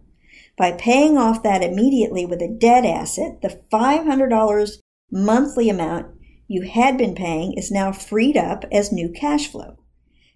By 0.57 0.73
paying 0.73 1.19
off 1.19 1.42
that 1.42 1.62
immediately 1.62 2.25
with 2.25 2.40
a 2.40 2.49
dead 2.49 2.85
asset, 2.85 3.42
the 3.42 3.61
$500 3.73 4.78
monthly 5.11 5.69
amount 5.69 6.07
you 6.47 6.62
had 6.62 6.99
been 6.99 7.14
paying 7.14 7.54
is 7.54 7.71
now 7.71 7.92
freed 7.92 8.37
up 8.37 8.64
as 8.71 8.92
new 8.92 9.09
cash 9.09 9.49
flow. 9.49 9.78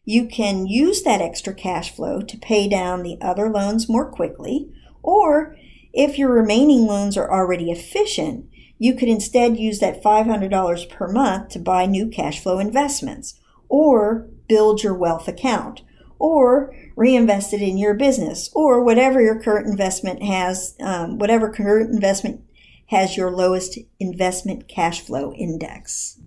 You 0.04 0.26
can 0.26 0.66
use 0.66 1.02
that 1.02 1.20
extra 1.20 1.54
cash 1.54 1.94
flow 1.94 2.20
to 2.22 2.38
pay 2.38 2.68
down 2.68 3.02
the 3.02 3.18
other 3.20 3.50
loans 3.50 3.88
more 3.88 4.10
quickly, 4.10 4.70
or 5.02 5.56
if 5.94 6.18
your 6.18 6.30
remaining 6.30 6.86
loans 6.86 7.16
are 7.16 7.30
already 7.30 7.70
efficient, 7.70 8.46
you 8.78 8.94
could 8.94 9.08
instead 9.08 9.56
use 9.56 9.78
that 9.78 10.02
$500 10.02 10.90
per 10.90 11.08
month 11.08 11.50
to 11.50 11.58
buy 11.58 11.86
new 11.86 12.08
cash 12.08 12.42
flow 12.42 12.58
investments, 12.58 13.40
or 13.68 14.28
build 14.48 14.82
your 14.82 14.94
wealth 14.94 15.28
account, 15.28 15.82
or 16.18 16.74
reinvest 16.96 17.52
it 17.52 17.62
in 17.62 17.78
your 17.78 17.94
business 17.94 18.50
or 18.54 18.82
whatever 18.82 19.20
your 19.20 19.40
current 19.40 19.66
investment 19.66 20.22
has, 20.22 20.76
um, 20.80 21.18
whatever 21.18 21.50
current 21.50 21.92
investment 21.92 22.40
has 22.86 23.16
your 23.16 23.30
lowest 23.30 23.78
investment 23.98 24.68
cash 24.68 25.00
flow 25.00 25.32
index. 25.34 26.20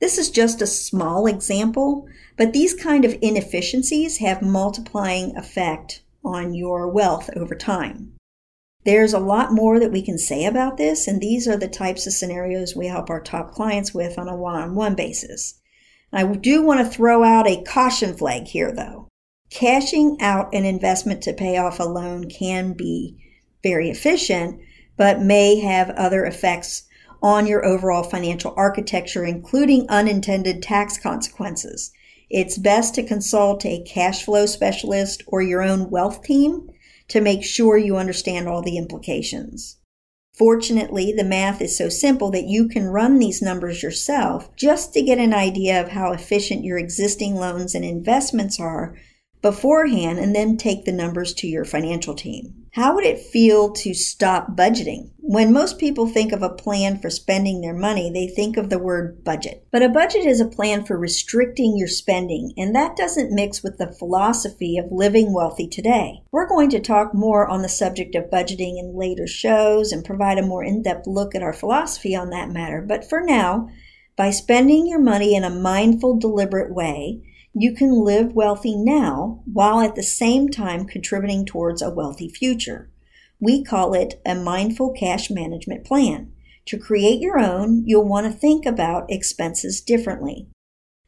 This 0.00 0.18
is 0.18 0.30
just 0.30 0.62
a 0.62 0.66
small 0.66 1.26
example, 1.26 2.08
but 2.36 2.52
these 2.52 2.74
kind 2.74 3.04
of 3.04 3.16
inefficiencies 3.22 4.18
have 4.18 4.42
multiplying 4.42 5.36
effect 5.36 6.02
on 6.24 6.54
your 6.54 6.88
wealth 6.88 7.30
over 7.36 7.54
time. 7.54 8.12
There's 8.84 9.12
a 9.12 9.20
lot 9.20 9.52
more 9.52 9.78
that 9.78 9.92
we 9.92 10.02
can 10.02 10.18
say 10.18 10.44
about 10.44 10.76
this, 10.76 11.06
and 11.06 11.20
these 11.20 11.46
are 11.46 11.56
the 11.56 11.68
types 11.68 12.06
of 12.06 12.12
scenarios 12.12 12.74
we 12.74 12.88
help 12.88 13.10
our 13.10 13.20
top 13.20 13.52
clients 13.52 13.94
with 13.94 14.18
on 14.18 14.28
a 14.28 14.34
one 14.34 14.56
on 14.60 14.74
one 14.74 14.96
basis. 14.96 15.60
I 16.12 16.24
do 16.24 16.62
want 16.62 16.80
to 16.80 16.84
throw 16.84 17.22
out 17.22 17.46
a 17.46 17.62
caution 17.62 18.14
flag 18.14 18.48
here, 18.48 18.72
though. 18.72 19.08
Cashing 19.50 20.16
out 20.20 20.52
an 20.52 20.64
investment 20.64 21.22
to 21.22 21.32
pay 21.32 21.56
off 21.56 21.78
a 21.78 21.84
loan 21.84 22.28
can 22.28 22.72
be 22.72 23.16
very 23.62 23.88
efficient, 23.88 24.60
but 24.96 25.20
may 25.20 25.60
have 25.60 25.90
other 25.90 26.24
effects 26.24 26.84
on 27.22 27.46
your 27.46 27.64
overall 27.64 28.02
financial 28.02 28.52
architecture, 28.56 29.24
including 29.24 29.88
unintended 29.88 30.60
tax 30.60 30.98
consequences. 30.98 31.92
It's 32.28 32.58
best 32.58 32.96
to 32.96 33.02
consult 33.04 33.64
a 33.64 33.84
cash 33.84 34.24
flow 34.24 34.46
specialist 34.46 35.22
or 35.28 35.40
your 35.40 35.62
own 35.62 35.88
wealth 35.88 36.24
team 36.24 36.68
to 37.12 37.20
make 37.20 37.44
sure 37.44 37.76
you 37.76 37.98
understand 37.98 38.48
all 38.48 38.62
the 38.62 38.78
implications. 38.78 39.76
Fortunately, 40.32 41.12
the 41.12 41.24
math 41.24 41.60
is 41.60 41.76
so 41.76 41.90
simple 41.90 42.30
that 42.30 42.46
you 42.46 42.68
can 42.68 42.86
run 42.86 43.18
these 43.18 43.42
numbers 43.42 43.82
yourself 43.82 44.48
just 44.56 44.94
to 44.94 45.02
get 45.02 45.18
an 45.18 45.34
idea 45.34 45.78
of 45.78 45.90
how 45.90 46.12
efficient 46.12 46.64
your 46.64 46.78
existing 46.78 47.34
loans 47.34 47.74
and 47.74 47.84
investments 47.84 48.58
are 48.58 48.96
beforehand 49.42 50.18
and 50.18 50.34
then 50.34 50.56
take 50.56 50.86
the 50.86 50.92
numbers 50.92 51.34
to 51.34 51.46
your 51.46 51.66
financial 51.66 52.14
team. 52.14 52.61
How 52.74 52.94
would 52.94 53.04
it 53.04 53.20
feel 53.20 53.70
to 53.70 53.92
stop 53.92 54.56
budgeting? 54.56 55.10
When 55.18 55.52
most 55.52 55.78
people 55.78 56.06
think 56.06 56.32
of 56.32 56.42
a 56.42 56.48
plan 56.48 56.98
for 56.98 57.10
spending 57.10 57.60
their 57.60 57.74
money, 57.74 58.10
they 58.10 58.26
think 58.26 58.56
of 58.56 58.70
the 58.70 58.78
word 58.78 59.22
budget. 59.22 59.66
But 59.70 59.82
a 59.82 59.90
budget 59.90 60.24
is 60.24 60.40
a 60.40 60.46
plan 60.46 60.86
for 60.86 60.96
restricting 60.96 61.76
your 61.76 61.88
spending, 61.88 62.54
and 62.56 62.74
that 62.74 62.96
doesn't 62.96 63.30
mix 63.30 63.62
with 63.62 63.76
the 63.76 63.92
philosophy 63.92 64.78
of 64.78 64.90
living 64.90 65.34
wealthy 65.34 65.68
today. 65.68 66.22
We're 66.32 66.48
going 66.48 66.70
to 66.70 66.80
talk 66.80 67.12
more 67.12 67.46
on 67.46 67.60
the 67.60 67.68
subject 67.68 68.14
of 68.14 68.30
budgeting 68.30 68.78
in 68.78 68.96
later 68.96 69.26
shows 69.26 69.92
and 69.92 70.02
provide 70.02 70.38
a 70.38 70.42
more 70.42 70.64
in 70.64 70.82
depth 70.82 71.06
look 71.06 71.34
at 71.34 71.42
our 71.42 71.52
philosophy 71.52 72.16
on 72.16 72.30
that 72.30 72.48
matter. 72.48 72.80
But 72.80 73.06
for 73.06 73.20
now, 73.22 73.68
by 74.16 74.30
spending 74.30 74.86
your 74.86 74.98
money 74.98 75.34
in 75.34 75.44
a 75.44 75.50
mindful, 75.50 76.18
deliberate 76.18 76.74
way, 76.74 77.20
you 77.54 77.74
can 77.74 77.92
live 77.92 78.32
wealthy 78.32 78.74
now 78.74 79.42
while 79.44 79.80
at 79.80 79.94
the 79.94 80.02
same 80.02 80.48
time 80.48 80.86
contributing 80.86 81.44
towards 81.44 81.82
a 81.82 81.90
wealthy 81.90 82.28
future. 82.28 82.90
We 83.40 83.62
call 83.62 83.92
it 83.94 84.20
a 84.24 84.34
mindful 84.34 84.92
cash 84.92 85.30
management 85.30 85.84
plan. 85.84 86.32
To 86.66 86.78
create 86.78 87.20
your 87.20 87.38
own, 87.38 87.84
you'll 87.86 88.08
want 88.08 88.26
to 88.26 88.32
think 88.32 88.64
about 88.64 89.10
expenses 89.10 89.80
differently. 89.80 90.48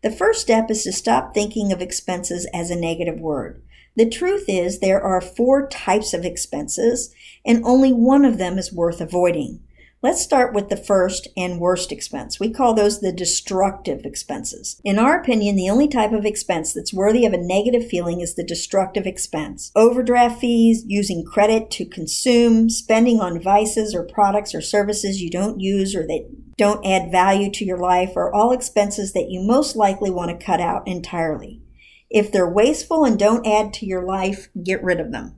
The 0.02 0.10
first 0.10 0.42
step 0.42 0.70
is 0.70 0.82
to 0.82 0.92
stop 0.92 1.32
thinking 1.32 1.72
of 1.72 1.80
expenses 1.80 2.46
as 2.52 2.70
a 2.70 2.76
negative 2.76 3.20
word. 3.20 3.62
The 3.96 4.08
truth 4.08 4.44
is, 4.48 4.80
there 4.80 5.00
are 5.00 5.20
four 5.20 5.68
types 5.68 6.12
of 6.12 6.24
expenses, 6.24 7.14
and 7.46 7.64
only 7.64 7.92
one 7.92 8.24
of 8.24 8.36
them 8.36 8.58
is 8.58 8.72
worth 8.72 9.00
avoiding. 9.00 9.60
Let's 10.04 10.20
start 10.20 10.52
with 10.52 10.68
the 10.68 10.76
first 10.76 11.28
and 11.34 11.58
worst 11.58 11.90
expense. 11.90 12.38
We 12.38 12.52
call 12.52 12.74
those 12.74 13.00
the 13.00 13.10
destructive 13.10 14.04
expenses. 14.04 14.78
In 14.84 14.98
our 14.98 15.18
opinion, 15.18 15.56
the 15.56 15.70
only 15.70 15.88
type 15.88 16.12
of 16.12 16.26
expense 16.26 16.74
that's 16.74 16.92
worthy 16.92 17.24
of 17.24 17.32
a 17.32 17.38
negative 17.38 17.88
feeling 17.88 18.20
is 18.20 18.34
the 18.34 18.44
destructive 18.44 19.06
expense. 19.06 19.72
Overdraft 19.74 20.42
fees, 20.42 20.84
using 20.86 21.24
credit 21.24 21.70
to 21.70 21.86
consume, 21.86 22.68
spending 22.68 23.18
on 23.18 23.40
vices 23.40 23.94
or 23.94 24.02
products 24.02 24.54
or 24.54 24.60
services 24.60 25.22
you 25.22 25.30
don't 25.30 25.58
use 25.58 25.96
or 25.96 26.06
that 26.06 26.28
don't 26.58 26.84
add 26.84 27.10
value 27.10 27.50
to 27.52 27.64
your 27.64 27.78
life 27.78 28.14
are 28.14 28.30
all 28.30 28.52
expenses 28.52 29.14
that 29.14 29.30
you 29.30 29.40
most 29.40 29.74
likely 29.74 30.10
want 30.10 30.38
to 30.38 30.44
cut 30.46 30.60
out 30.60 30.86
entirely. 30.86 31.62
If 32.10 32.30
they're 32.30 32.46
wasteful 32.46 33.06
and 33.06 33.18
don't 33.18 33.46
add 33.46 33.72
to 33.72 33.86
your 33.86 34.04
life, 34.04 34.50
get 34.62 34.84
rid 34.84 35.00
of 35.00 35.12
them. 35.12 35.36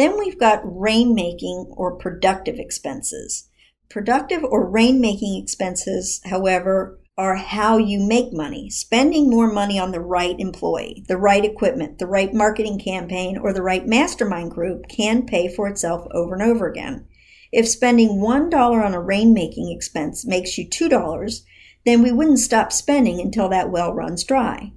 Then 0.00 0.18
we've 0.18 0.38
got 0.38 0.62
rainmaking 0.62 1.74
or 1.76 1.94
productive 1.94 2.58
expenses. 2.58 3.50
Productive 3.90 4.42
or 4.42 4.66
rainmaking 4.66 5.38
expenses, 5.38 6.22
however, 6.24 6.98
are 7.18 7.36
how 7.36 7.76
you 7.76 8.00
make 8.00 8.32
money. 8.32 8.70
Spending 8.70 9.28
more 9.28 9.52
money 9.52 9.78
on 9.78 9.92
the 9.92 10.00
right 10.00 10.36
employee, 10.38 11.04
the 11.06 11.18
right 11.18 11.44
equipment, 11.44 11.98
the 11.98 12.06
right 12.06 12.32
marketing 12.32 12.78
campaign, 12.78 13.36
or 13.36 13.52
the 13.52 13.60
right 13.60 13.86
mastermind 13.86 14.52
group 14.52 14.88
can 14.88 15.26
pay 15.26 15.54
for 15.54 15.68
itself 15.68 16.08
over 16.12 16.32
and 16.32 16.42
over 16.44 16.66
again. 16.66 17.06
If 17.52 17.68
spending 17.68 18.22
$1 18.22 18.54
on 18.54 18.94
a 18.94 19.02
rainmaking 19.02 19.70
expense 19.70 20.24
makes 20.24 20.56
you 20.56 20.66
$2, 20.66 21.42
then 21.84 22.02
we 22.02 22.10
wouldn't 22.10 22.38
stop 22.38 22.72
spending 22.72 23.20
until 23.20 23.50
that 23.50 23.70
well 23.70 23.92
runs 23.92 24.24
dry. 24.24 24.72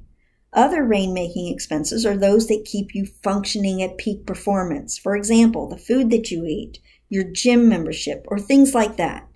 Other 0.54 0.84
rainmaking 0.84 1.52
expenses 1.52 2.06
are 2.06 2.16
those 2.16 2.48
that 2.48 2.66
keep 2.66 2.94
you 2.94 3.06
functioning 3.06 3.82
at 3.82 3.98
peak 3.98 4.26
performance. 4.26 4.98
For 4.98 5.16
example, 5.16 5.68
the 5.68 5.78
food 5.78 6.12
that 6.12 6.30
you 6.30 6.46
eat, 6.46 6.80
your 7.10 7.24
gym 7.24 7.68
membership, 7.68 8.26
or 8.28 8.40
things 8.40 8.74
like 8.76 8.98
that. 8.98 9.28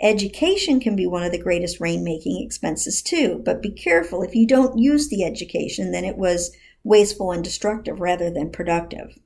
Education 0.00 0.78
can 0.80 0.94
be 0.94 1.06
one 1.06 1.22
of 1.22 1.32
the 1.32 1.42
greatest 1.42 1.80
rainmaking 1.80 2.44
expenses 2.44 3.00
too, 3.00 3.40
but 3.44 3.62
be 3.62 3.70
careful 3.70 4.22
if 4.22 4.34
you 4.34 4.46
don't 4.46 4.78
use 4.78 5.08
the 5.08 5.24
education, 5.24 5.92
then 5.92 6.04
it 6.04 6.18
was 6.18 6.54
wasteful 6.84 7.32
and 7.32 7.42
destructive 7.42 8.00
rather 8.00 8.30
than 8.30 8.50
productive. 8.50 9.18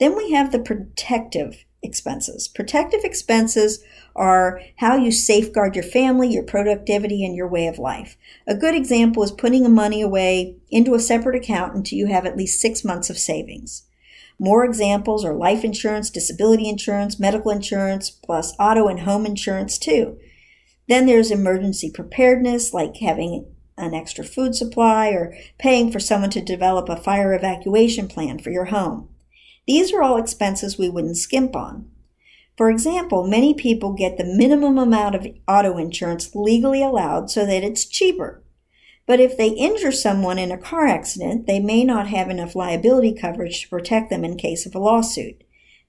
Then 0.00 0.16
we 0.16 0.32
have 0.32 0.50
the 0.50 0.58
protective 0.58 1.65
expenses. 1.82 2.48
Protective 2.48 3.00
expenses 3.04 3.82
are 4.14 4.60
how 4.76 4.96
you 4.96 5.12
safeguard 5.12 5.74
your 5.74 5.84
family, 5.84 6.28
your 6.28 6.42
productivity, 6.42 7.24
and 7.24 7.34
your 7.34 7.48
way 7.48 7.66
of 7.66 7.78
life. 7.78 8.16
A 8.46 8.54
good 8.54 8.74
example 8.74 9.22
is 9.22 9.30
putting 9.30 9.72
money 9.72 10.00
away 10.02 10.56
into 10.70 10.94
a 10.94 11.00
separate 11.00 11.36
account 11.36 11.74
until 11.74 11.98
you 11.98 12.06
have 12.06 12.26
at 12.26 12.36
least 12.36 12.60
six 12.60 12.84
months 12.84 13.10
of 13.10 13.18
savings. 13.18 13.84
More 14.38 14.64
examples 14.64 15.24
are 15.24 15.34
life 15.34 15.64
insurance, 15.64 16.10
disability 16.10 16.68
insurance, 16.68 17.18
medical 17.18 17.50
insurance, 17.50 18.10
plus 18.10 18.54
auto 18.58 18.88
and 18.88 19.00
home 19.00 19.24
insurance 19.24 19.78
too. 19.78 20.18
Then 20.88 21.06
there's 21.06 21.30
emergency 21.30 21.90
preparedness, 21.90 22.74
like 22.74 22.96
having 22.98 23.46
an 23.78 23.94
extra 23.94 24.24
food 24.24 24.54
supply 24.54 25.08
or 25.08 25.36
paying 25.58 25.90
for 25.90 26.00
someone 26.00 26.30
to 26.30 26.40
develop 26.40 26.88
a 26.88 26.96
fire 26.96 27.34
evacuation 27.34 28.08
plan 28.08 28.38
for 28.38 28.50
your 28.50 28.66
home. 28.66 29.08
These 29.66 29.92
are 29.92 30.02
all 30.02 30.16
expenses 30.16 30.78
we 30.78 30.88
wouldn't 30.88 31.16
skimp 31.16 31.56
on. 31.56 31.90
For 32.56 32.70
example, 32.70 33.26
many 33.26 33.52
people 33.52 33.92
get 33.92 34.16
the 34.16 34.24
minimum 34.24 34.78
amount 34.78 35.14
of 35.14 35.26
auto 35.46 35.76
insurance 35.76 36.34
legally 36.34 36.82
allowed 36.82 37.30
so 37.30 37.44
that 37.44 37.62
it's 37.62 37.84
cheaper. 37.84 38.42
But 39.06 39.20
if 39.20 39.36
they 39.36 39.48
injure 39.48 39.92
someone 39.92 40.38
in 40.38 40.50
a 40.50 40.58
car 40.58 40.86
accident, 40.86 41.46
they 41.46 41.60
may 41.60 41.84
not 41.84 42.08
have 42.08 42.30
enough 42.30 42.56
liability 42.56 43.14
coverage 43.14 43.62
to 43.62 43.68
protect 43.68 44.10
them 44.10 44.24
in 44.24 44.36
case 44.36 44.66
of 44.66 44.74
a 44.74 44.78
lawsuit. 44.78 45.44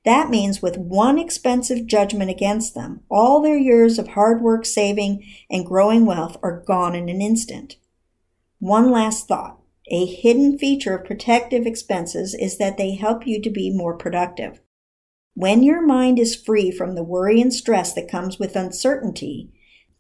That 0.06 0.30
means 0.30 0.62
with 0.62 0.78
one 0.78 1.18
expensive 1.18 1.86
judgment 1.86 2.30
against 2.30 2.76
them, 2.76 3.02
all 3.10 3.42
their 3.42 3.58
years 3.58 3.98
of 3.98 4.10
hard 4.10 4.42
work, 4.42 4.66
saving, 4.66 5.26
and 5.50 5.66
growing 5.66 6.06
wealth 6.06 6.38
are 6.44 6.64
gone 6.66 6.96
in 6.96 7.10
an 7.10 7.22
instant. 7.22 7.78
One 8.60 8.92
last 8.92 9.28
thought. 9.28 9.60
A 9.90 10.06
hidden 10.06 10.58
feature 10.58 10.96
of 10.96 11.06
protective 11.06 11.66
expenses 11.66 12.36
is 12.36 12.58
that 12.58 12.78
they 12.78 12.96
help 12.96 13.26
you 13.26 13.42
to 13.42 13.50
be 13.50 13.72
more 13.72 13.98
productive. 13.98 14.60
When 15.34 15.64
your 15.64 15.86
mind 15.86 16.20
is 16.20 16.36
free 16.36 16.72
from 16.72 16.96
the 16.96 17.04
worry 17.04 17.40
and 17.40 17.54
stress 17.54 17.94
that 17.94 18.12
comes 18.12 18.38
with 18.38 18.56
uncertainty, 18.56 19.52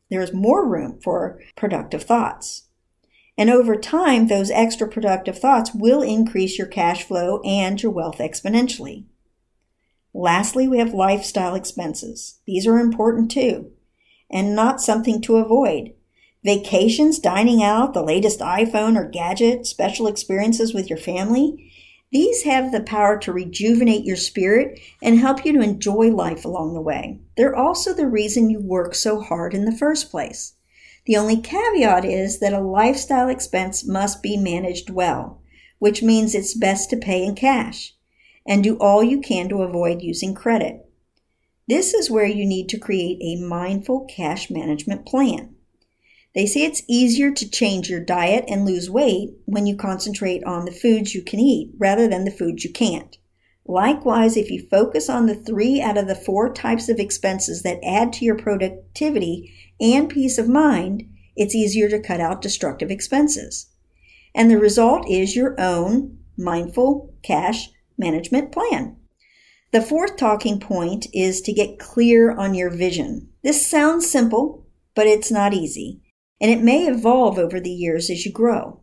there 0.10 0.22
is 0.22 0.34
more 0.34 0.68
room 0.68 1.00
for 1.02 1.40
productive 1.56 2.04
thoughts. 2.04 2.68
And 3.38 3.50
over 3.50 3.76
time, 3.78 4.28
those 4.28 4.50
extra 4.50 4.88
productive 4.90 5.38
thoughts 5.38 5.72
will 5.74 6.02
increase 6.02 6.58
your 6.58 6.68
cash 6.68 7.04
flow 7.04 7.40
and 7.46 7.82
your 7.82 7.92
wealth 7.92 8.18
exponentially. 8.18 9.06
Lastly, 10.14 10.68
we 10.68 10.80
have 10.80 10.94
lifestyle 10.94 11.54
expenses. 11.54 12.40
These 12.48 12.66
are 12.66 12.80
important 12.80 13.30
too, 13.30 13.72
and 14.32 14.56
not 14.56 14.82
something 14.82 15.22
to 15.22 15.38
avoid. 15.38 15.94
Vacations, 16.48 17.20
dining 17.20 17.62
out, 17.62 17.94
the 17.94 18.02
latest 18.02 18.40
iPhone 18.40 18.98
or 18.98 19.04
gadget, 19.04 19.68
special 19.68 20.08
experiences 20.08 20.74
with 20.74 20.90
your 20.90 20.98
family, 20.98 21.70
these 22.14 22.44
have 22.44 22.72
the 22.72 22.80
power 22.80 23.18
to 23.18 23.34
rejuvenate 23.34 24.06
your 24.06 24.16
spirit 24.16 24.80
and 25.04 25.20
help 25.20 25.44
you 25.44 25.52
to 25.52 25.60
enjoy 25.60 26.10
life 26.10 26.46
along 26.46 26.74
the 26.74 26.80
way. 26.80 27.20
They're 27.36 27.54
also 27.54 27.94
the 27.94 28.08
reason 28.08 28.50
you 28.50 28.62
work 28.62 28.96
so 28.96 29.20
hard 29.20 29.54
in 29.54 29.66
the 29.66 29.76
first 29.76 30.10
place. 30.10 30.54
The 31.06 31.18
only 31.18 31.36
caveat 31.36 32.06
is 32.06 32.40
that 32.40 32.54
a 32.54 32.62
lifestyle 32.62 33.28
expense 33.28 33.86
must 33.86 34.24
be 34.24 34.38
managed 34.38 34.90
well, 34.90 35.42
which 35.80 36.02
means 36.02 36.34
it's 36.34 36.54
best 36.54 36.90
to 36.92 36.96
pay 36.96 37.26
in 37.26 37.36
cash 37.36 37.94
and 38.48 38.64
do 38.64 38.78
all 38.78 39.04
you 39.04 39.20
can 39.20 39.50
to 39.50 39.64
avoid 39.64 40.02
using 40.02 40.34
credit. 40.34 40.90
This 41.68 41.94
is 41.94 42.10
where 42.10 42.26
you 42.26 42.46
need 42.46 42.70
to 42.70 42.80
create 42.80 43.18
a 43.22 43.44
mindful 43.44 44.06
cash 44.06 44.50
management 44.50 45.06
plan. 45.06 45.57
They 46.38 46.46
say 46.46 46.62
it's 46.62 46.84
easier 46.88 47.32
to 47.32 47.50
change 47.50 47.90
your 47.90 48.00
diet 48.00 48.46
and 48.48 48.64
lose 48.64 48.92
weight 48.92 49.32
when 49.46 49.66
you 49.66 49.76
concentrate 49.76 50.44
on 50.44 50.66
the 50.66 50.72
foods 50.72 51.16
you 51.16 51.24
can 51.24 51.40
eat 51.40 51.72
rather 51.80 52.08
than 52.08 52.26
the 52.26 52.32
foods 52.32 52.64
you 52.64 52.72
can't. 52.72 53.18
Likewise, 53.66 54.38
if 54.38 54.52
you 54.52 54.68
focus 54.70 55.10
on 55.10 55.26
the 55.26 55.34
three 55.34 55.82
out 55.82 55.98
of 55.98 56.06
the 56.08 56.14
four 56.14 56.54
types 56.54 56.90
of 56.90 57.00
expenses 57.00 57.64
that 57.64 57.84
add 57.84 58.14
to 58.14 58.24
your 58.24 58.38
productivity 58.38 59.52
and 59.82 60.10
peace 60.10 60.38
of 60.38 60.48
mind, 60.48 61.10
it's 61.36 61.56
easier 61.56 61.90
to 61.90 62.00
cut 62.00 62.22
out 62.22 62.44
destructive 62.44 62.92
expenses. 62.92 63.72
And 64.36 64.52
the 64.52 64.60
result 64.60 65.10
is 65.10 65.36
your 65.36 65.60
own 65.60 66.20
mindful 66.38 67.16
cash 67.24 67.70
management 67.98 68.52
plan. 68.52 68.96
The 69.72 69.82
fourth 69.82 70.18
talking 70.18 70.60
point 70.60 71.08
is 71.16 71.42
to 71.42 71.52
get 71.52 71.80
clear 71.80 72.32
on 72.32 72.54
your 72.54 72.70
vision. 72.70 73.30
This 73.42 73.68
sounds 73.68 74.08
simple, 74.08 74.68
but 74.94 75.08
it's 75.08 75.32
not 75.32 75.56
easy, 75.56 76.04
and 76.40 76.52
it 76.52 76.62
may 76.62 76.88
evolve 76.88 77.38
over 77.38 77.60
the 77.60 77.72
years 77.72 78.10
as 78.10 78.26
you 78.26 78.32
grow. 78.32 78.80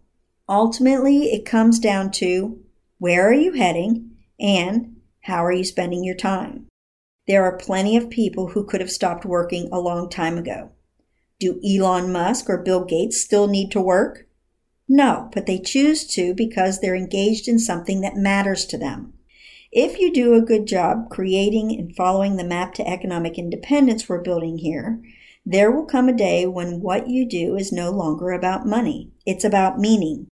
Ultimately, 0.49 1.33
it 1.33 1.47
comes 1.47 1.79
down 1.79 2.11
to 2.13 2.61
where 2.99 3.29
are 3.29 3.35
you 3.35 3.53
heading 3.53 4.11
and 4.39 4.97
how 5.23 5.45
are 5.45 5.53
you 5.53 5.65
spending 5.65 6.05
your 6.05 6.15
time? 6.15 6.67
There 7.27 7.45
are 7.45 7.57
plenty 7.57 7.97
of 7.97 8.11
people 8.11 8.49
who 8.49 8.65
could 8.65 8.81
have 8.81 8.91
stopped 8.91 9.25
working 9.25 9.69
a 9.73 9.81
long 9.81 10.11
time 10.11 10.37
ago. 10.37 10.73
Do 11.41 11.61
Elon 11.67 12.13
Musk 12.13 12.51
or 12.51 12.59
Bill 12.59 12.85
Gates 12.85 13.21
still 13.21 13.49
need 13.49 13.71
to 13.71 13.81
work? 13.81 14.27
No, 14.87 15.31
but 15.33 15.47
they 15.47 15.59
choose 15.59 16.07
to 16.09 16.35
because 16.35 16.81
they're 16.81 16.95
engaged 16.95 17.49
in 17.49 17.59
something 17.59 18.03
that 18.03 18.17
matters 18.17 18.67
to 18.67 18.79
them. 18.79 19.15
If 19.73 19.99
you 19.99 20.13
do 20.13 20.35
a 20.35 20.43
good 20.43 20.67
job 20.67 21.09
creating 21.11 21.77
and 21.79 21.97
following 21.97 22.37
the 22.37 22.45
map 22.45 22.75
to 22.75 22.87
economic 22.87 23.39
independence 23.39 24.09
we're 24.09 24.21
building 24.21 24.59
here, 24.59 25.03
there 25.47 25.71
will 25.71 25.85
come 25.85 26.09
a 26.09 26.17
day 26.17 26.47
when 26.47 26.81
what 26.81 27.09
you 27.09 27.29
do 27.29 27.57
is 27.57 27.71
no 27.71 27.91
longer 27.91 28.31
about 28.31 28.67
money. 28.67 29.13
It's 29.27 29.45
about 29.45 29.79
meaning. 29.79 30.29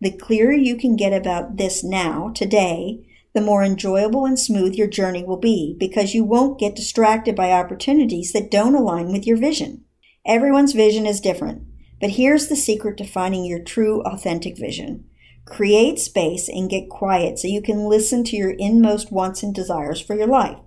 The 0.00 0.16
clearer 0.16 0.52
you 0.52 0.76
can 0.76 0.96
get 0.96 1.12
about 1.12 1.56
this 1.56 1.84
now, 1.84 2.30
today, 2.34 3.06
the 3.34 3.42
more 3.42 3.62
enjoyable 3.62 4.24
and 4.24 4.38
smooth 4.38 4.74
your 4.74 4.86
journey 4.86 5.22
will 5.22 5.36
be 5.36 5.76
because 5.78 6.14
you 6.14 6.24
won't 6.24 6.58
get 6.58 6.74
distracted 6.74 7.36
by 7.36 7.52
opportunities 7.52 8.32
that 8.32 8.50
don't 8.50 8.74
align 8.74 9.12
with 9.12 9.26
your 9.26 9.36
vision. 9.36 9.84
Everyone's 10.26 10.72
vision 10.72 11.06
is 11.06 11.20
different, 11.20 11.62
but 12.00 12.12
here's 12.12 12.48
the 12.48 12.56
secret 12.56 12.96
to 12.96 13.04
finding 13.04 13.44
your 13.44 13.62
true, 13.62 14.00
authentic 14.02 14.56
vision. 14.58 15.04
Create 15.44 15.98
space 15.98 16.48
and 16.48 16.70
get 16.70 16.88
quiet 16.88 17.38
so 17.38 17.46
you 17.46 17.60
can 17.60 17.84
listen 17.88 18.24
to 18.24 18.36
your 18.36 18.54
inmost 18.58 19.12
wants 19.12 19.42
and 19.42 19.54
desires 19.54 20.00
for 20.00 20.16
your 20.16 20.26
life. 20.26 20.58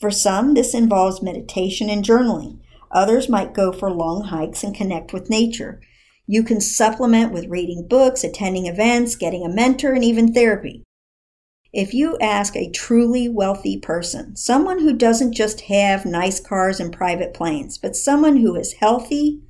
For 0.00 0.10
some, 0.10 0.54
this 0.54 0.74
involves 0.74 1.22
meditation 1.22 1.88
and 1.88 2.04
journaling. 2.04 2.58
Others 2.92 3.28
might 3.28 3.54
go 3.54 3.72
for 3.72 3.90
long 3.90 4.24
hikes 4.24 4.62
and 4.62 4.74
connect 4.74 5.12
with 5.12 5.30
nature. 5.30 5.80
You 6.26 6.42
can 6.42 6.60
supplement 6.60 7.32
with 7.32 7.48
reading 7.48 7.86
books, 7.88 8.22
attending 8.22 8.66
events, 8.66 9.16
getting 9.16 9.44
a 9.44 9.48
mentor, 9.48 9.92
and 9.92 10.04
even 10.04 10.32
therapy. 10.32 10.84
If 11.72 11.94
you 11.94 12.18
ask 12.20 12.54
a 12.54 12.70
truly 12.70 13.30
wealthy 13.30 13.78
person, 13.78 14.36
someone 14.36 14.80
who 14.80 14.92
doesn't 14.92 15.32
just 15.32 15.62
have 15.62 16.04
nice 16.04 16.38
cars 16.38 16.78
and 16.78 16.92
private 16.92 17.32
planes, 17.32 17.78
but 17.78 17.96
someone 17.96 18.36
who 18.36 18.54
is 18.56 18.74
healthy, 18.74 19.40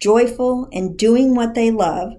joyful, 0.00 0.68
and 0.72 0.96
doing 0.96 1.34
what 1.34 1.54
they 1.54 1.70
love, 1.70 2.14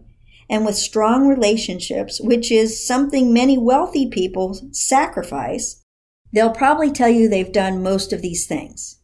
and 0.51 0.65
with 0.65 0.75
strong 0.75 1.27
relationships, 1.27 2.21
which 2.21 2.51
is 2.51 2.86
something 2.86 3.34
many 3.34 3.58
wealthy 3.58 4.08
people 4.08 4.60
sacrifice, 4.71 5.84
they'll 6.32 6.51
probably 6.51 6.91
tell 6.91 7.10
you 7.10 7.27
they've 7.27 7.51
done 7.51 7.82
most 7.82 8.13
of 8.13 8.21
these 8.21 8.45
things. 8.45 8.99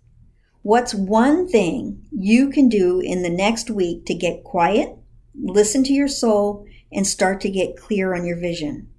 What's 0.66 0.96
one 0.96 1.48
thing 1.48 2.08
you 2.10 2.50
can 2.50 2.70
do 2.70 3.00
in 3.00 3.22
the 3.22 3.30
next 3.30 3.70
week 3.70 4.08
to 4.08 4.16
get 4.16 4.44
quiet, 4.44 4.98
listen 5.36 5.84
to 5.84 5.94
your 5.94 6.08
soul, 6.08 6.66
and 6.92 7.06
start 7.06 7.40
to 7.42 7.52
get 7.52 7.78
clear 7.78 8.16
on 8.16 8.26
your 8.26 8.40
vision? 8.40 8.90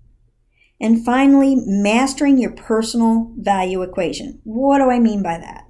And 0.81 1.05
finally, 1.05 1.57
mastering 1.57 2.39
your 2.39 2.53
personal 2.53 3.33
value 3.37 3.83
equation. 3.83 4.41
What 4.45 4.79
do 4.79 4.91
I 4.91 5.01
mean 5.01 5.25
by 5.25 5.39
that? 5.39 5.67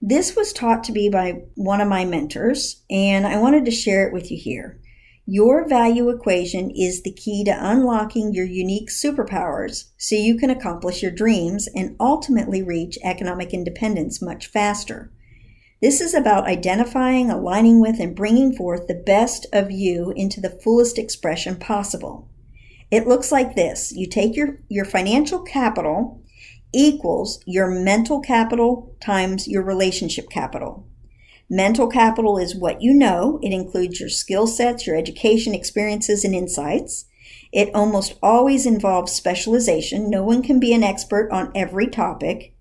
This 0.00 0.34
was 0.34 0.54
taught 0.54 0.84
to 0.84 0.92
me 0.92 1.10
by 1.10 1.42
one 1.54 1.82
of 1.82 1.88
my 1.88 2.06
mentors, 2.06 2.82
and 2.88 3.26
I 3.26 3.36
wanted 3.36 3.66
to 3.66 3.70
share 3.70 4.08
it 4.08 4.14
with 4.14 4.30
you 4.30 4.38
here. 4.38 4.80
Your 5.26 5.68
value 5.68 6.08
equation 6.08 6.70
is 6.70 7.02
the 7.02 7.12
key 7.12 7.44
to 7.44 7.50
unlocking 7.50 8.32
your 8.32 8.46
unique 8.46 8.88
superpowers 8.88 9.90
so 9.96 10.16
you 10.16 10.36
can 10.36 10.50
accomplish 10.50 11.02
your 11.02 11.12
dreams 11.12 11.68
and 11.74 11.94
ultimately 12.00 12.62
reach 12.62 12.98
economic 13.04 13.54
independence 13.54 14.20
much 14.20 14.46
faster. 14.48 15.12
This 15.80 16.00
is 16.00 16.14
about 16.14 16.46
identifying, 16.46 17.30
aligning 17.30 17.80
with, 17.80 18.00
and 18.00 18.14
bringing 18.14 18.54
forth 18.54 18.86
the 18.86 18.94
best 18.94 19.46
of 19.52 19.70
you 19.70 20.12
into 20.16 20.40
the 20.40 20.50
fullest 20.50 20.98
expression 20.98 21.56
possible. 21.56 22.28
It 22.90 23.06
looks 23.06 23.30
like 23.30 23.54
this. 23.54 23.92
You 23.92 24.06
take 24.06 24.34
your, 24.34 24.58
your 24.68 24.84
financial 24.84 25.40
capital 25.40 26.20
equals 26.72 27.42
your 27.46 27.68
mental 27.68 28.20
capital 28.20 28.94
times 29.00 29.46
your 29.48 29.62
relationship 29.62 30.28
capital. 30.28 30.86
Mental 31.52 31.88
capital 31.88 32.38
is 32.38 32.54
what 32.54 32.80
you 32.80 32.94
know. 32.94 33.40
It 33.42 33.52
includes 33.52 33.98
your 33.98 34.08
skill 34.08 34.46
sets, 34.46 34.86
your 34.86 34.94
education, 34.94 35.52
experiences, 35.52 36.24
and 36.24 36.32
insights. 36.32 37.06
It 37.52 37.74
almost 37.74 38.14
always 38.22 38.66
involves 38.66 39.10
specialization. 39.10 40.08
No 40.08 40.22
one 40.22 40.44
can 40.44 40.60
be 40.60 40.72
an 40.72 40.84
expert 40.84 41.28
on 41.32 41.50
every 41.56 41.88
topic. 41.88 42.54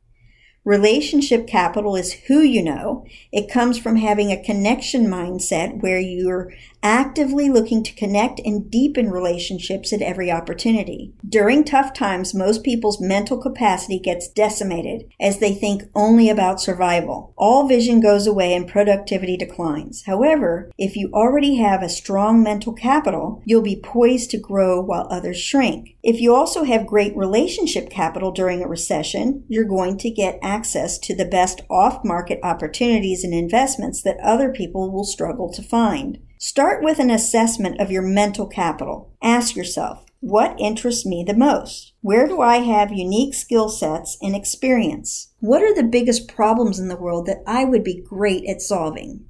Relationship 0.66 1.46
capital 1.46 1.96
is 1.96 2.14
who 2.14 2.42
you 2.42 2.64
know. 2.64 3.06
It 3.32 3.52
comes 3.52 3.78
from 3.78 3.98
having 3.98 4.32
a 4.32 4.44
connection 4.44 5.06
mindset 5.06 5.84
where 5.84 6.00
you're 6.00 6.52
actively 6.82 7.50
looking 7.50 7.84
to 7.84 7.96
connect 7.96 8.40
and 8.46 8.72
deepen 8.72 9.10
relationships 9.10 9.92
at 9.92 10.02
every 10.02 10.32
opportunity. 10.32 11.14
During 11.28 11.64
tough 11.64 11.94
times, 11.94 12.34
most 12.34 12.64
people's 12.64 13.02
mental 13.02 13.38
capacity 13.38 14.00
gets 14.00 14.28
decimated 14.28 15.12
as 15.20 15.40
they 15.40 15.54
think 15.54 15.84
only 15.94 16.30
about 16.30 16.62
survival. 16.62 17.34
All 17.38 17.68
vision 17.68 18.00
goes 18.00 18.28
away 18.28 18.54
and 18.54 18.68
productivity 18.68 19.36
declines. 19.38 20.04
However, 20.06 20.72
if 20.78 20.96
you 20.96 21.10
already 21.14 21.56
have 21.56 21.84
a 21.84 21.90
strong 21.90 22.42
mental 22.42 22.74
capital, 22.74 23.42
you'll 23.46 23.62
be 23.62 23.82
poised 23.82 24.32
to 24.32 24.38
grow 24.38 24.82
while 24.82 25.08
others 25.10 25.40
shrink. 25.40 25.96
If 26.02 26.22
you 26.22 26.34
also 26.34 26.64
have 26.64 26.88
great 26.88 27.16
relationship 27.16 27.90
capital 27.90 28.32
during 28.32 28.64
a 28.64 28.68
recession, 28.68 29.44
you're 29.48 29.66
going 29.66 29.98
to 29.98 30.10
get 30.10 30.40
access 30.42 30.98
to 31.00 31.16
the 31.16 31.26
best 31.26 31.62
off 31.70 32.06
market 32.06 32.40
opportunities 32.42 33.24
and 33.24 33.34
investments 33.34 34.02
that 34.04 34.18
other 34.24 34.52
people 34.52 34.92
will 34.92 35.04
struggle 35.04 35.52
to 35.52 35.62
find. 35.62 36.20
Start 36.42 36.82
with 36.82 37.00
an 37.00 37.10
assessment 37.10 37.82
of 37.82 37.92
your 37.92 38.02
mental 38.02 38.48
capital. 38.48 39.14
Ask 39.22 39.58
yourself, 39.58 40.06
what 40.22 40.58
interests 40.58 41.06
me 41.06 41.22
the 41.22 41.34
most? 41.34 41.92
Where 42.00 42.30
do 42.30 42.40
I 42.40 42.60
have 42.60 42.94
unique 42.94 43.34
skill 43.34 43.68
sets 43.68 44.18
and 44.22 44.34
experience? 44.34 45.34
What 45.42 45.62
are 45.62 45.76
the 45.76 45.84
biggest 45.84 46.30
problems 46.30 46.80
in 46.80 46.88
the 46.88 46.96
world 46.96 47.26
that 47.26 47.44
I 47.46 47.66
would 47.66 47.84
be 47.84 48.02
great 48.08 48.46
at 48.48 48.62
solving? 48.62 49.26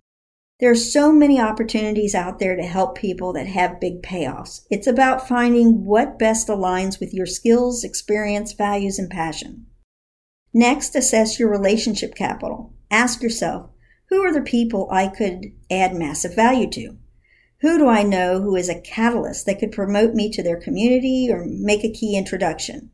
There 0.60 0.70
are 0.70 0.76
so 0.76 1.12
many 1.12 1.42
opportunities 1.42 2.14
out 2.14 2.38
there 2.38 2.56
to 2.56 2.62
help 2.62 2.96
people 2.96 3.34
that 3.34 3.48
have 3.48 3.82
big 3.82 4.04
payoffs. 4.04 4.62
It's 4.70 4.86
about 4.86 5.28
finding 5.28 5.86
what 5.86 6.20
best 6.20 6.48
aligns 6.48 7.00
with 7.00 7.12
your 7.12 7.26
skills, 7.26 7.84
experience, 7.84 8.54
values, 8.54 9.00
and 9.00 9.10
passion. 9.10 9.66
Next, 10.54 10.96
assess 10.96 11.40
your 11.40 11.50
relationship 11.50 12.14
capital. 12.14 12.76
Ask 12.92 13.24
yourself, 13.24 13.72
who 14.10 14.22
are 14.22 14.34
the 14.34 14.42
people 14.42 14.88
I 14.92 15.08
could 15.08 15.52
add 15.70 15.94
massive 15.94 16.36
value 16.36 16.70
to? 16.72 16.98
Who 17.62 17.78
do 17.78 17.88
I 17.88 18.04
know 18.04 18.42
who 18.42 18.56
is 18.56 18.70
a 18.70 18.80
catalyst 18.80 19.46
that 19.46 19.60
could 19.60 19.72
promote 19.72 20.14
me 20.14 20.32
to 20.32 20.42
their 20.42 20.60
community 20.60 21.30
or 21.32 21.46
make 21.46 21.84
a 21.84 21.92
key 21.92 22.18
introduction? 22.18 22.92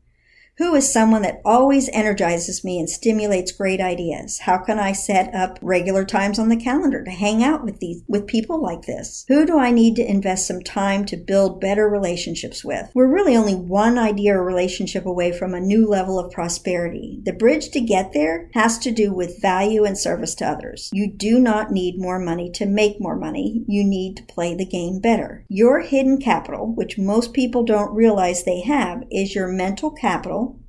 Who 0.58 0.74
is 0.74 0.90
someone 0.90 1.20
that 1.20 1.42
always 1.44 1.90
energizes 1.92 2.64
me 2.64 2.78
and 2.78 2.88
stimulates 2.88 3.52
great 3.52 3.78
ideas? 3.78 4.38
How 4.38 4.56
can 4.56 4.78
I 4.78 4.92
set 4.92 5.34
up 5.34 5.58
regular 5.60 6.02
times 6.02 6.38
on 6.38 6.48
the 6.48 6.56
calendar 6.56 7.04
to 7.04 7.10
hang 7.10 7.44
out 7.44 7.62
with 7.62 7.78
these 7.78 8.02
with 8.08 8.26
people 8.26 8.62
like 8.62 8.82
this? 8.86 9.26
Who 9.28 9.44
do 9.44 9.58
I 9.58 9.70
need 9.70 9.96
to 9.96 10.10
invest 10.10 10.46
some 10.46 10.62
time 10.62 11.04
to 11.06 11.18
build 11.18 11.60
better 11.60 11.86
relationships 11.90 12.64
with? 12.64 12.90
We're 12.94 13.12
really 13.12 13.36
only 13.36 13.54
one 13.54 13.98
idea 13.98 14.34
or 14.34 14.42
relationship 14.42 15.04
away 15.04 15.30
from 15.30 15.52
a 15.52 15.60
new 15.60 15.86
level 15.86 16.18
of 16.18 16.32
prosperity. 16.32 17.20
The 17.22 17.34
bridge 17.34 17.68
to 17.72 17.80
get 17.80 18.14
there 18.14 18.48
has 18.54 18.78
to 18.78 18.90
do 18.90 19.12
with 19.12 19.42
value 19.42 19.84
and 19.84 19.98
service 19.98 20.34
to 20.36 20.46
others. 20.46 20.88
You 20.90 21.12
do 21.12 21.38
not 21.38 21.70
need 21.70 22.00
more 22.00 22.18
money 22.18 22.50
to 22.52 22.64
make 22.64 22.98
more 22.98 23.16
money. 23.16 23.62
You 23.68 23.84
need 23.84 24.16
to 24.16 24.22
play 24.22 24.54
the 24.54 24.64
game 24.64 25.00
better. 25.00 25.44
Your 25.48 25.80
hidden 25.80 26.18
capital, 26.18 26.72
which 26.74 26.96
most 26.96 27.34
people 27.34 27.62
don't 27.62 27.94
realize 27.94 28.44
they 28.44 28.62
have, 28.62 29.02
is 29.10 29.34
your 29.34 29.48
mental 29.48 29.90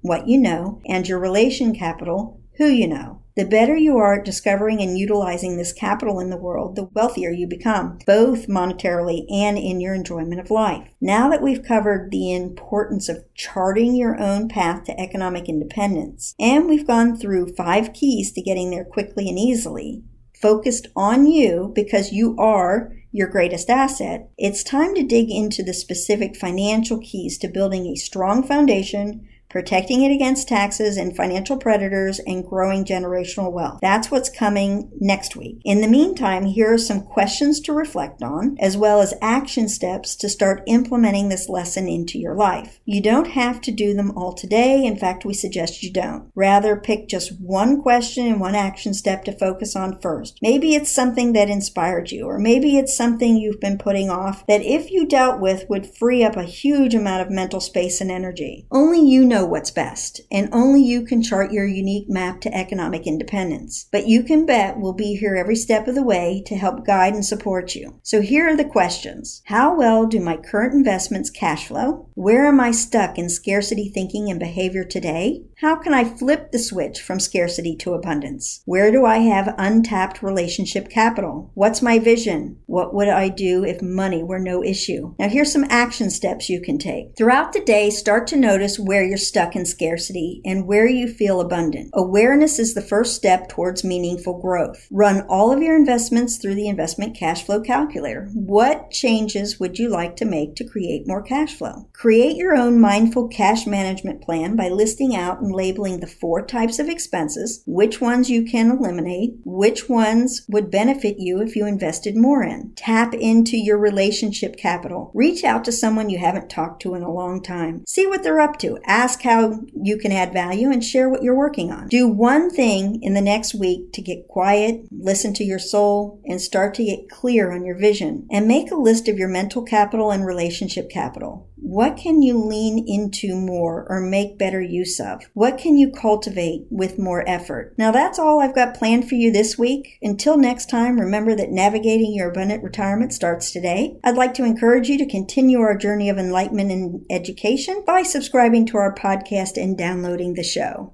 what 0.01 0.27
you 0.27 0.37
know, 0.37 0.81
and 0.85 1.07
your 1.07 1.19
relation 1.19 1.75
capital, 1.75 2.41
who 2.57 2.67
you 2.67 2.87
know. 2.87 3.21
The 3.35 3.45
better 3.45 3.77
you 3.77 3.97
are 3.97 4.15
at 4.15 4.25
discovering 4.25 4.81
and 4.81 4.97
utilizing 4.97 5.57
this 5.57 5.71
capital 5.71 6.19
in 6.19 6.31
the 6.31 6.37
world, 6.37 6.75
the 6.75 6.89
wealthier 6.95 7.29
you 7.29 7.45
become, 7.45 7.99
both 8.07 8.47
monetarily 8.47 9.31
and 9.31 9.59
in 9.59 9.79
your 9.79 9.93
enjoyment 9.93 10.39
of 10.39 10.49
life. 10.49 10.87
Now 10.99 11.29
that 11.29 11.43
we've 11.43 11.61
covered 11.61 12.09
the 12.09 12.33
importance 12.33 13.09
of 13.09 13.23
charting 13.35 13.95
your 13.95 14.19
own 14.19 14.49
path 14.49 14.85
to 14.85 14.99
economic 14.99 15.47
independence, 15.47 16.33
and 16.39 16.67
we've 16.67 16.87
gone 16.87 17.15
through 17.15 17.53
five 17.53 17.93
keys 17.93 18.31
to 18.31 18.41
getting 18.41 18.71
there 18.71 18.85
quickly 18.85 19.29
and 19.29 19.37
easily, 19.37 20.03
focused 20.41 20.87
on 20.95 21.27
you 21.27 21.71
because 21.75 22.11
you 22.11 22.35
are 22.39 22.91
your 23.11 23.27
greatest 23.27 23.69
asset, 23.69 24.29
it's 24.37 24.63
time 24.63 24.93
to 24.95 25.03
dig 25.03 25.29
into 25.29 25.63
the 25.63 25.73
specific 25.73 26.35
financial 26.35 26.99
keys 26.99 27.37
to 27.37 27.47
building 27.47 27.85
a 27.85 27.95
strong 27.95 28.41
foundation 28.41 29.27
protecting 29.49 30.03
it 30.03 30.11
against 30.11 30.47
taxes 30.47 30.97
and 30.97 31.15
financial 31.15 31.57
predators, 31.57 32.19
and 32.19 32.45
growing 32.45 32.83
generational 32.83 33.51
wealth. 33.51 33.79
That's 33.81 34.11
what's 34.11 34.29
coming 34.29 34.91
next 34.99 35.35
week. 35.35 35.61
In 35.63 35.81
the 35.81 35.87
meantime, 35.87 36.45
here 36.45 36.73
are 36.73 36.77
some 36.77 37.01
questions 37.01 37.59
to 37.61 37.73
reflect 37.73 38.21
on, 38.21 38.57
as 38.59 38.77
well 38.77 39.01
as 39.01 39.13
action 39.21 39.69
steps 39.69 40.15
to 40.17 40.29
start 40.29 40.63
implementing 40.67 41.29
this 41.29 41.49
lesson 41.49 41.87
into 41.87 42.19
your 42.19 42.35
life. 42.35 42.79
You 42.85 43.01
don't 43.01 43.27
have 43.27 43.61
to 43.61 43.71
do 43.71 43.93
them 43.93 44.11
all 44.17 44.33
today. 44.33 44.85
In 44.85 44.97
fact, 44.97 45.25
we 45.25 45.33
suggest 45.33 45.83
you 45.83 45.91
don't. 45.91 46.31
Rather, 46.35 46.75
pick 46.75 47.07
just 47.07 47.39
one 47.39 47.81
question 47.81 48.27
and 48.27 48.39
one 48.39 48.55
action 48.55 48.93
step 48.93 49.23
to 49.25 49.37
focus 49.37 49.75
on 49.75 49.99
first. 50.01 50.39
Maybe 50.41 50.75
it's 50.75 50.91
something 50.91 51.33
that 51.33 51.49
inspired 51.49 52.11
you, 52.11 52.25
or 52.25 52.39
maybe 52.39 52.77
it's 52.77 52.95
something 52.95 53.37
you've 53.37 53.59
been 53.59 53.77
putting 53.77 54.09
off 54.09 54.45
that 54.47 54.61
if 54.61 54.91
you 54.91 55.05
dealt 55.05 55.39
with 55.39 55.69
would 55.69 55.95
free 55.95 56.23
up 56.23 56.35
a 56.35 56.43
huge 56.43 56.93
amount 56.93 57.21
of 57.21 57.31
mental 57.31 57.59
space 57.59 58.01
and 58.01 58.11
energy. 58.11 58.65
Only 58.71 58.99
you 58.99 59.25
know 59.25 59.36
know 59.37 59.45
what's 59.45 59.71
best, 59.71 60.21
and 60.31 60.49
only 60.51 60.81
you 60.81 61.03
can 61.03 61.21
chart 61.21 61.51
your 61.51 61.65
unique 61.67 62.09
map 62.09 62.41
to 62.41 62.53
economic 62.55 63.05
independence. 63.05 63.87
But 63.91 64.07
you 64.07 64.23
can 64.23 64.45
bet 64.47 64.79
we'll 64.79 64.93
be 64.93 65.15
here 65.15 65.35
every 65.35 65.55
step 65.55 65.87
of 65.87 65.95
the 65.95 66.03
way 66.03 66.41
to 66.47 66.55
help 66.55 66.85
guide 66.85 67.13
and 67.13 67.25
support 67.25 67.75
you. 67.75 67.99
So 68.01 68.21
here 68.21 68.47
are 68.47 68.55
the 68.55 68.65
questions. 68.65 69.43
How 69.45 69.77
well 69.77 70.07
do 70.07 70.19
my 70.19 70.37
current 70.37 70.73
investments 70.73 71.29
cash 71.29 71.67
flow? 71.67 72.09
Where 72.15 72.47
am 72.47 72.59
I 72.59 72.71
stuck 72.71 73.19
in 73.19 73.29
scarcity 73.29 73.89
thinking 73.89 74.29
and 74.31 74.39
behavior 74.39 74.83
today? 74.83 75.43
How 75.61 75.75
can 75.75 75.91
I 75.91 76.03
flip 76.03 76.51
the 76.51 76.59
switch 76.59 77.01
from 77.01 77.19
scarcity 77.19 77.75
to 77.77 77.95
abundance? 77.95 78.61
Where 78.65 78.91
do 78.91 79.05
I 79.07 79.17
have 79.17 79.55
untapped 79.57 80.21
relationship 80.21 80.87
capital? 80.87 81.49
What's 81.55 81.81
my 81.81 81.97
vision? 81.97 82.59
What 82.67 82.93
would 82.93 83.07
I 83.07 83.29
do 83.29 83.65
if 83.65 83.81
money 83.81 84.21
were 84.21 84.37
no 84.37 84.63
issue? 84.63 85.15
Now 85.17 85.29
here's 85.29 85.51
some 85.51 85.65
action 85.67 86.11
steps 86.11 86.47
you 86.47 86.61
can 86.61 86.77
take. 86.77 87.17
Throughout 87.17 87.53
the 87.53 87.61
day, 87.61 87.89
start 87.89 88.27
to 88.27 88.37
notice 88.37 88.77
where 88.77 89.03
you're 89.03 89.17
stuck 89.17 89.55
in 89.55 89.65
scarcity 89.65 90.43
and 90.45 90.67
where 90.67 90.87
you 90.87 91.07
feel 91.07 91.41
abundant. 91.41 91.89
Awareness 91.95 92.59
is 92.59 92.75
the 92.75 92.81
first 92.83 93.15
step 93.15 93.49
towards 93.49 93.83
meaningful 93.83 94.39
growth. 94.39 94.87
Run 94.91 95.21
all 95.21 95.51
of 95.51 95.63
your 95.63 95.75
investments 95.75 96.37
through 96.37 96.53
the 96.53 96.67
investment 96.67 97.17
cash 97.17 97.43
flow 97.43 97.61
calculator. 97.61 98.29
What 98.35 98.91
changes 98.91 99.59
would 99.59 99.79
you 99.79 99.89
like 99.89 100.17
to 100.17 100.25
make 100.25 100.55
to 100.57 100.69
create 100.69 101.07
more 101.07 101.23
cash 101.23 101.55
flow? 101.55 101.89
Create 101.93 102.35
your 102.35 102.55
own 102.55 102.79
mindful 102.79 103.27
cash 103.27 103.65
management 103.65 104.21
plan 104.21 104.55
by 104.55 104.69
listing 104.69 105.15
out 105.15 105.46
and 105.47 105.55
labeling 105.55 105.99
the 105.99 106.07
four 106.07 106.45
types 106.45 106.77
of 106.77 106.89
expenses, 106.89 107.63
which 107.65 108.01
ones 108.01 108.29
you 108.29 108.43
can 108.43 108.69
eliminate, 108.69 109.35
which 109.45 109.87
ones 109.89 110.45
would 110.49 110.69
benefit 110.69 111.15
you 111.17 111.41
if 111.41 111.55
you 111.55 111.65
invested 111.65 112.15
more 112.15 112.43
in. 112.43 112.73
Tap 112.75 113.13
into 113.13 113.57
your 113.57 113.77
relationship 113.77 114.57
capital. 114.57 115.11
Reach 115.13 115.43
out 115.43 115.63
to 115.65 115.71
someone 115.71 116.09
you 116.09 116.19
haven't 116.19 116.49
talked 116.49 116.81
to 116.81 116.95
in 116.95 117.01
a 117.01 117.11
long 117.11 117.41
time. 117.41 117.83
See 117.87 118.05
what 118.05 118.23
they're 118.23 118.41
up 118.41 118.57
to. 118.59 118.77
Ask 118.85 119.21
how 119.21 119.61
you 119.73 119.97
can 119.97 120.11
add 120.11 120.33
value 120.33 120.69
and 120.69 120.83
share 120.83 121.09
what 121.09 121.23
you're 121.23 121.35
working 121.35 121.71
on. 121.71 121.87
Do 121.87 122.07
one 122.07 122.49
thing 122.49 123.01
in 123.01 123.13
the 123.13 123.21
next 123.21 123.55
week 123.55 123.93
to 123.93 124.01
get 124.01 124.27
quiet, 124.27 124.81
listen 124.91 125.33
to 125.35 125.43
your 125.43 125.59
soul, 125.59 126.21
and 126.25 126.41
start 126.41 126.73
to 126.75 126.83
get 126.83 127.09
clear 127.09 127.51
on 127.51 127.63
your 127.63 127.77
vision. 127.77 128.27
And 128.29 128.47
make 128.47 128.71
a 128.71 128.75
list 128.75 129.07
of 129.07 129.17
your 129.17 129.29
mental 129.29 129.63
capital 129.63 130.11
and 130.11 130.25
relationship 130.25 130.89
capital. 130.89 131.49
What 131.59 131.97
can 131.97 132.21
you 132.21 132.37
lean 132.37 132.85
into 132.87 133.35
more 133.35 133.87
or 133.89 133.99
make 133.99 134.37
better 134.37 134.61
use 134.61 134.99
of? 134.99 135.23
What 135.33 135.57
can 135.57 135.75
you 135.75 135.89
cultivate 135.89 136.67
with 136.69 136.99
more 136.99 137.27
effort? 137.27 137.73
Now, 137.79 137.91
that's 137.91 138.19
all 138.19 138.39
I've 138.39 138.53
got 138.53 138.75
planned 138.75 139.09
for 139.09 139.15
you 139.15 139.31
this 139.31 139.57
week. 139.57 139.97
Until 140.03 140.37
next 140.37 140.69
time, 140.69 140.99
remember 140.99 141.35
that 141.35 141.49
navigating 141.49 142.13
your 142.13 142.29
abundant 142.29 142.63
retirement 142.63 143.11
starts 143.11 143.51
today. 143.51 143.97
I'd 144.03 144.15
like 144.15 144.35
to 144.35 144.45
encourage 144.45 144.87
you 144.87 144.99
to 144.99 145.09
continue 145.09 145.59
our 145.59 145.75
journey 145.75 146.09
of 146.11 146.19
enlightenment 146.19 146.71
and 146.71 147.03
education 147.09 147.83
by 147.87 148.03
subscribing 148.03 148.67
to 148.67 148.77
our 148.77 148.93
podcast 148.93 149.57
and 149.57 149.75
downloading 149.75 150.35
the 150.35 150.43
show. 150.43 150.93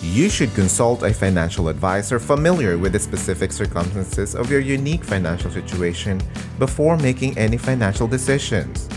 You 0.00 0.30
should 0.30 0.52
consult 0.54 1.02
a 1.02 1.12
financial 1.12 1.68
advisor 1.68 2.18
familiar 2.18 2.78
with 2.78 2.92
the 2.92 2.98
specific 2.98 3.52
circumstances 3.52 4.34
of 4.34 4.50
your 4.50 4.60
unique 4.60 5.04
financial 5.04 5.50
situation 5.50 6.20
before 6.58 6.96
making 6.96 7.36
any 7.36 7.58
financial 7.58 8.08
decisions. 8.08 8.88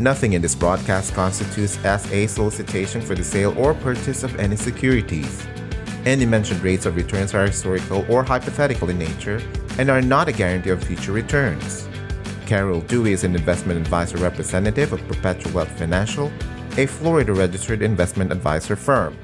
Nothing 0.00 0.32
in 0.32 0.40
this 0.40 0.54
broadcast 0.54 1.12
constitutes 1.12 1.76
as 1.84 2.10
a 2.10 2.26
solicitation 2.26 3.02
for 3.02 3.14
the 3.14 3.22
sale 3.22 3.52
or 3.58 3.74
purchase 3.74 4.22
of 4.22 4.34
any 4.40 4.56
securities. 4.56 5.46
Any 6.06 6.24
mentioned 6.24 6.62
rates 6.62 6.86
of 6.86 6.96
returns 6.96 7.34
are 7.34 7.46
historical 7.46 8.06
or 8.10 8.24
hypothetical 8.24 8.88
in 8.88 8.98
nature 8.98 9.42
and 9.78 9.90
are 9.90 10.00
not 10.00 10.26
a 10.26 10.32
guarantee 10.32 10.70
of 10.70 10.82
future 10.82 11.12
returns. 11.12 11.86
Carol 12.46 12.80
Dewey 12.80 13.12
is 13.12 13.24
an 13.24 13.36
investment 13.36 13.78
advisor 13.78 14.16
representative 14.16 14.94
of 14.94 15.06
Perpetual 15.06 15.52
Wealth 15.52 15.78
Financial, 15.78 16.32
a 16.78 16.86
Florida 16.86 17.34
registered 17.34 17.82
investment 17.82 18.32
advisor 18.32 18.76
firm. 18.76 19.14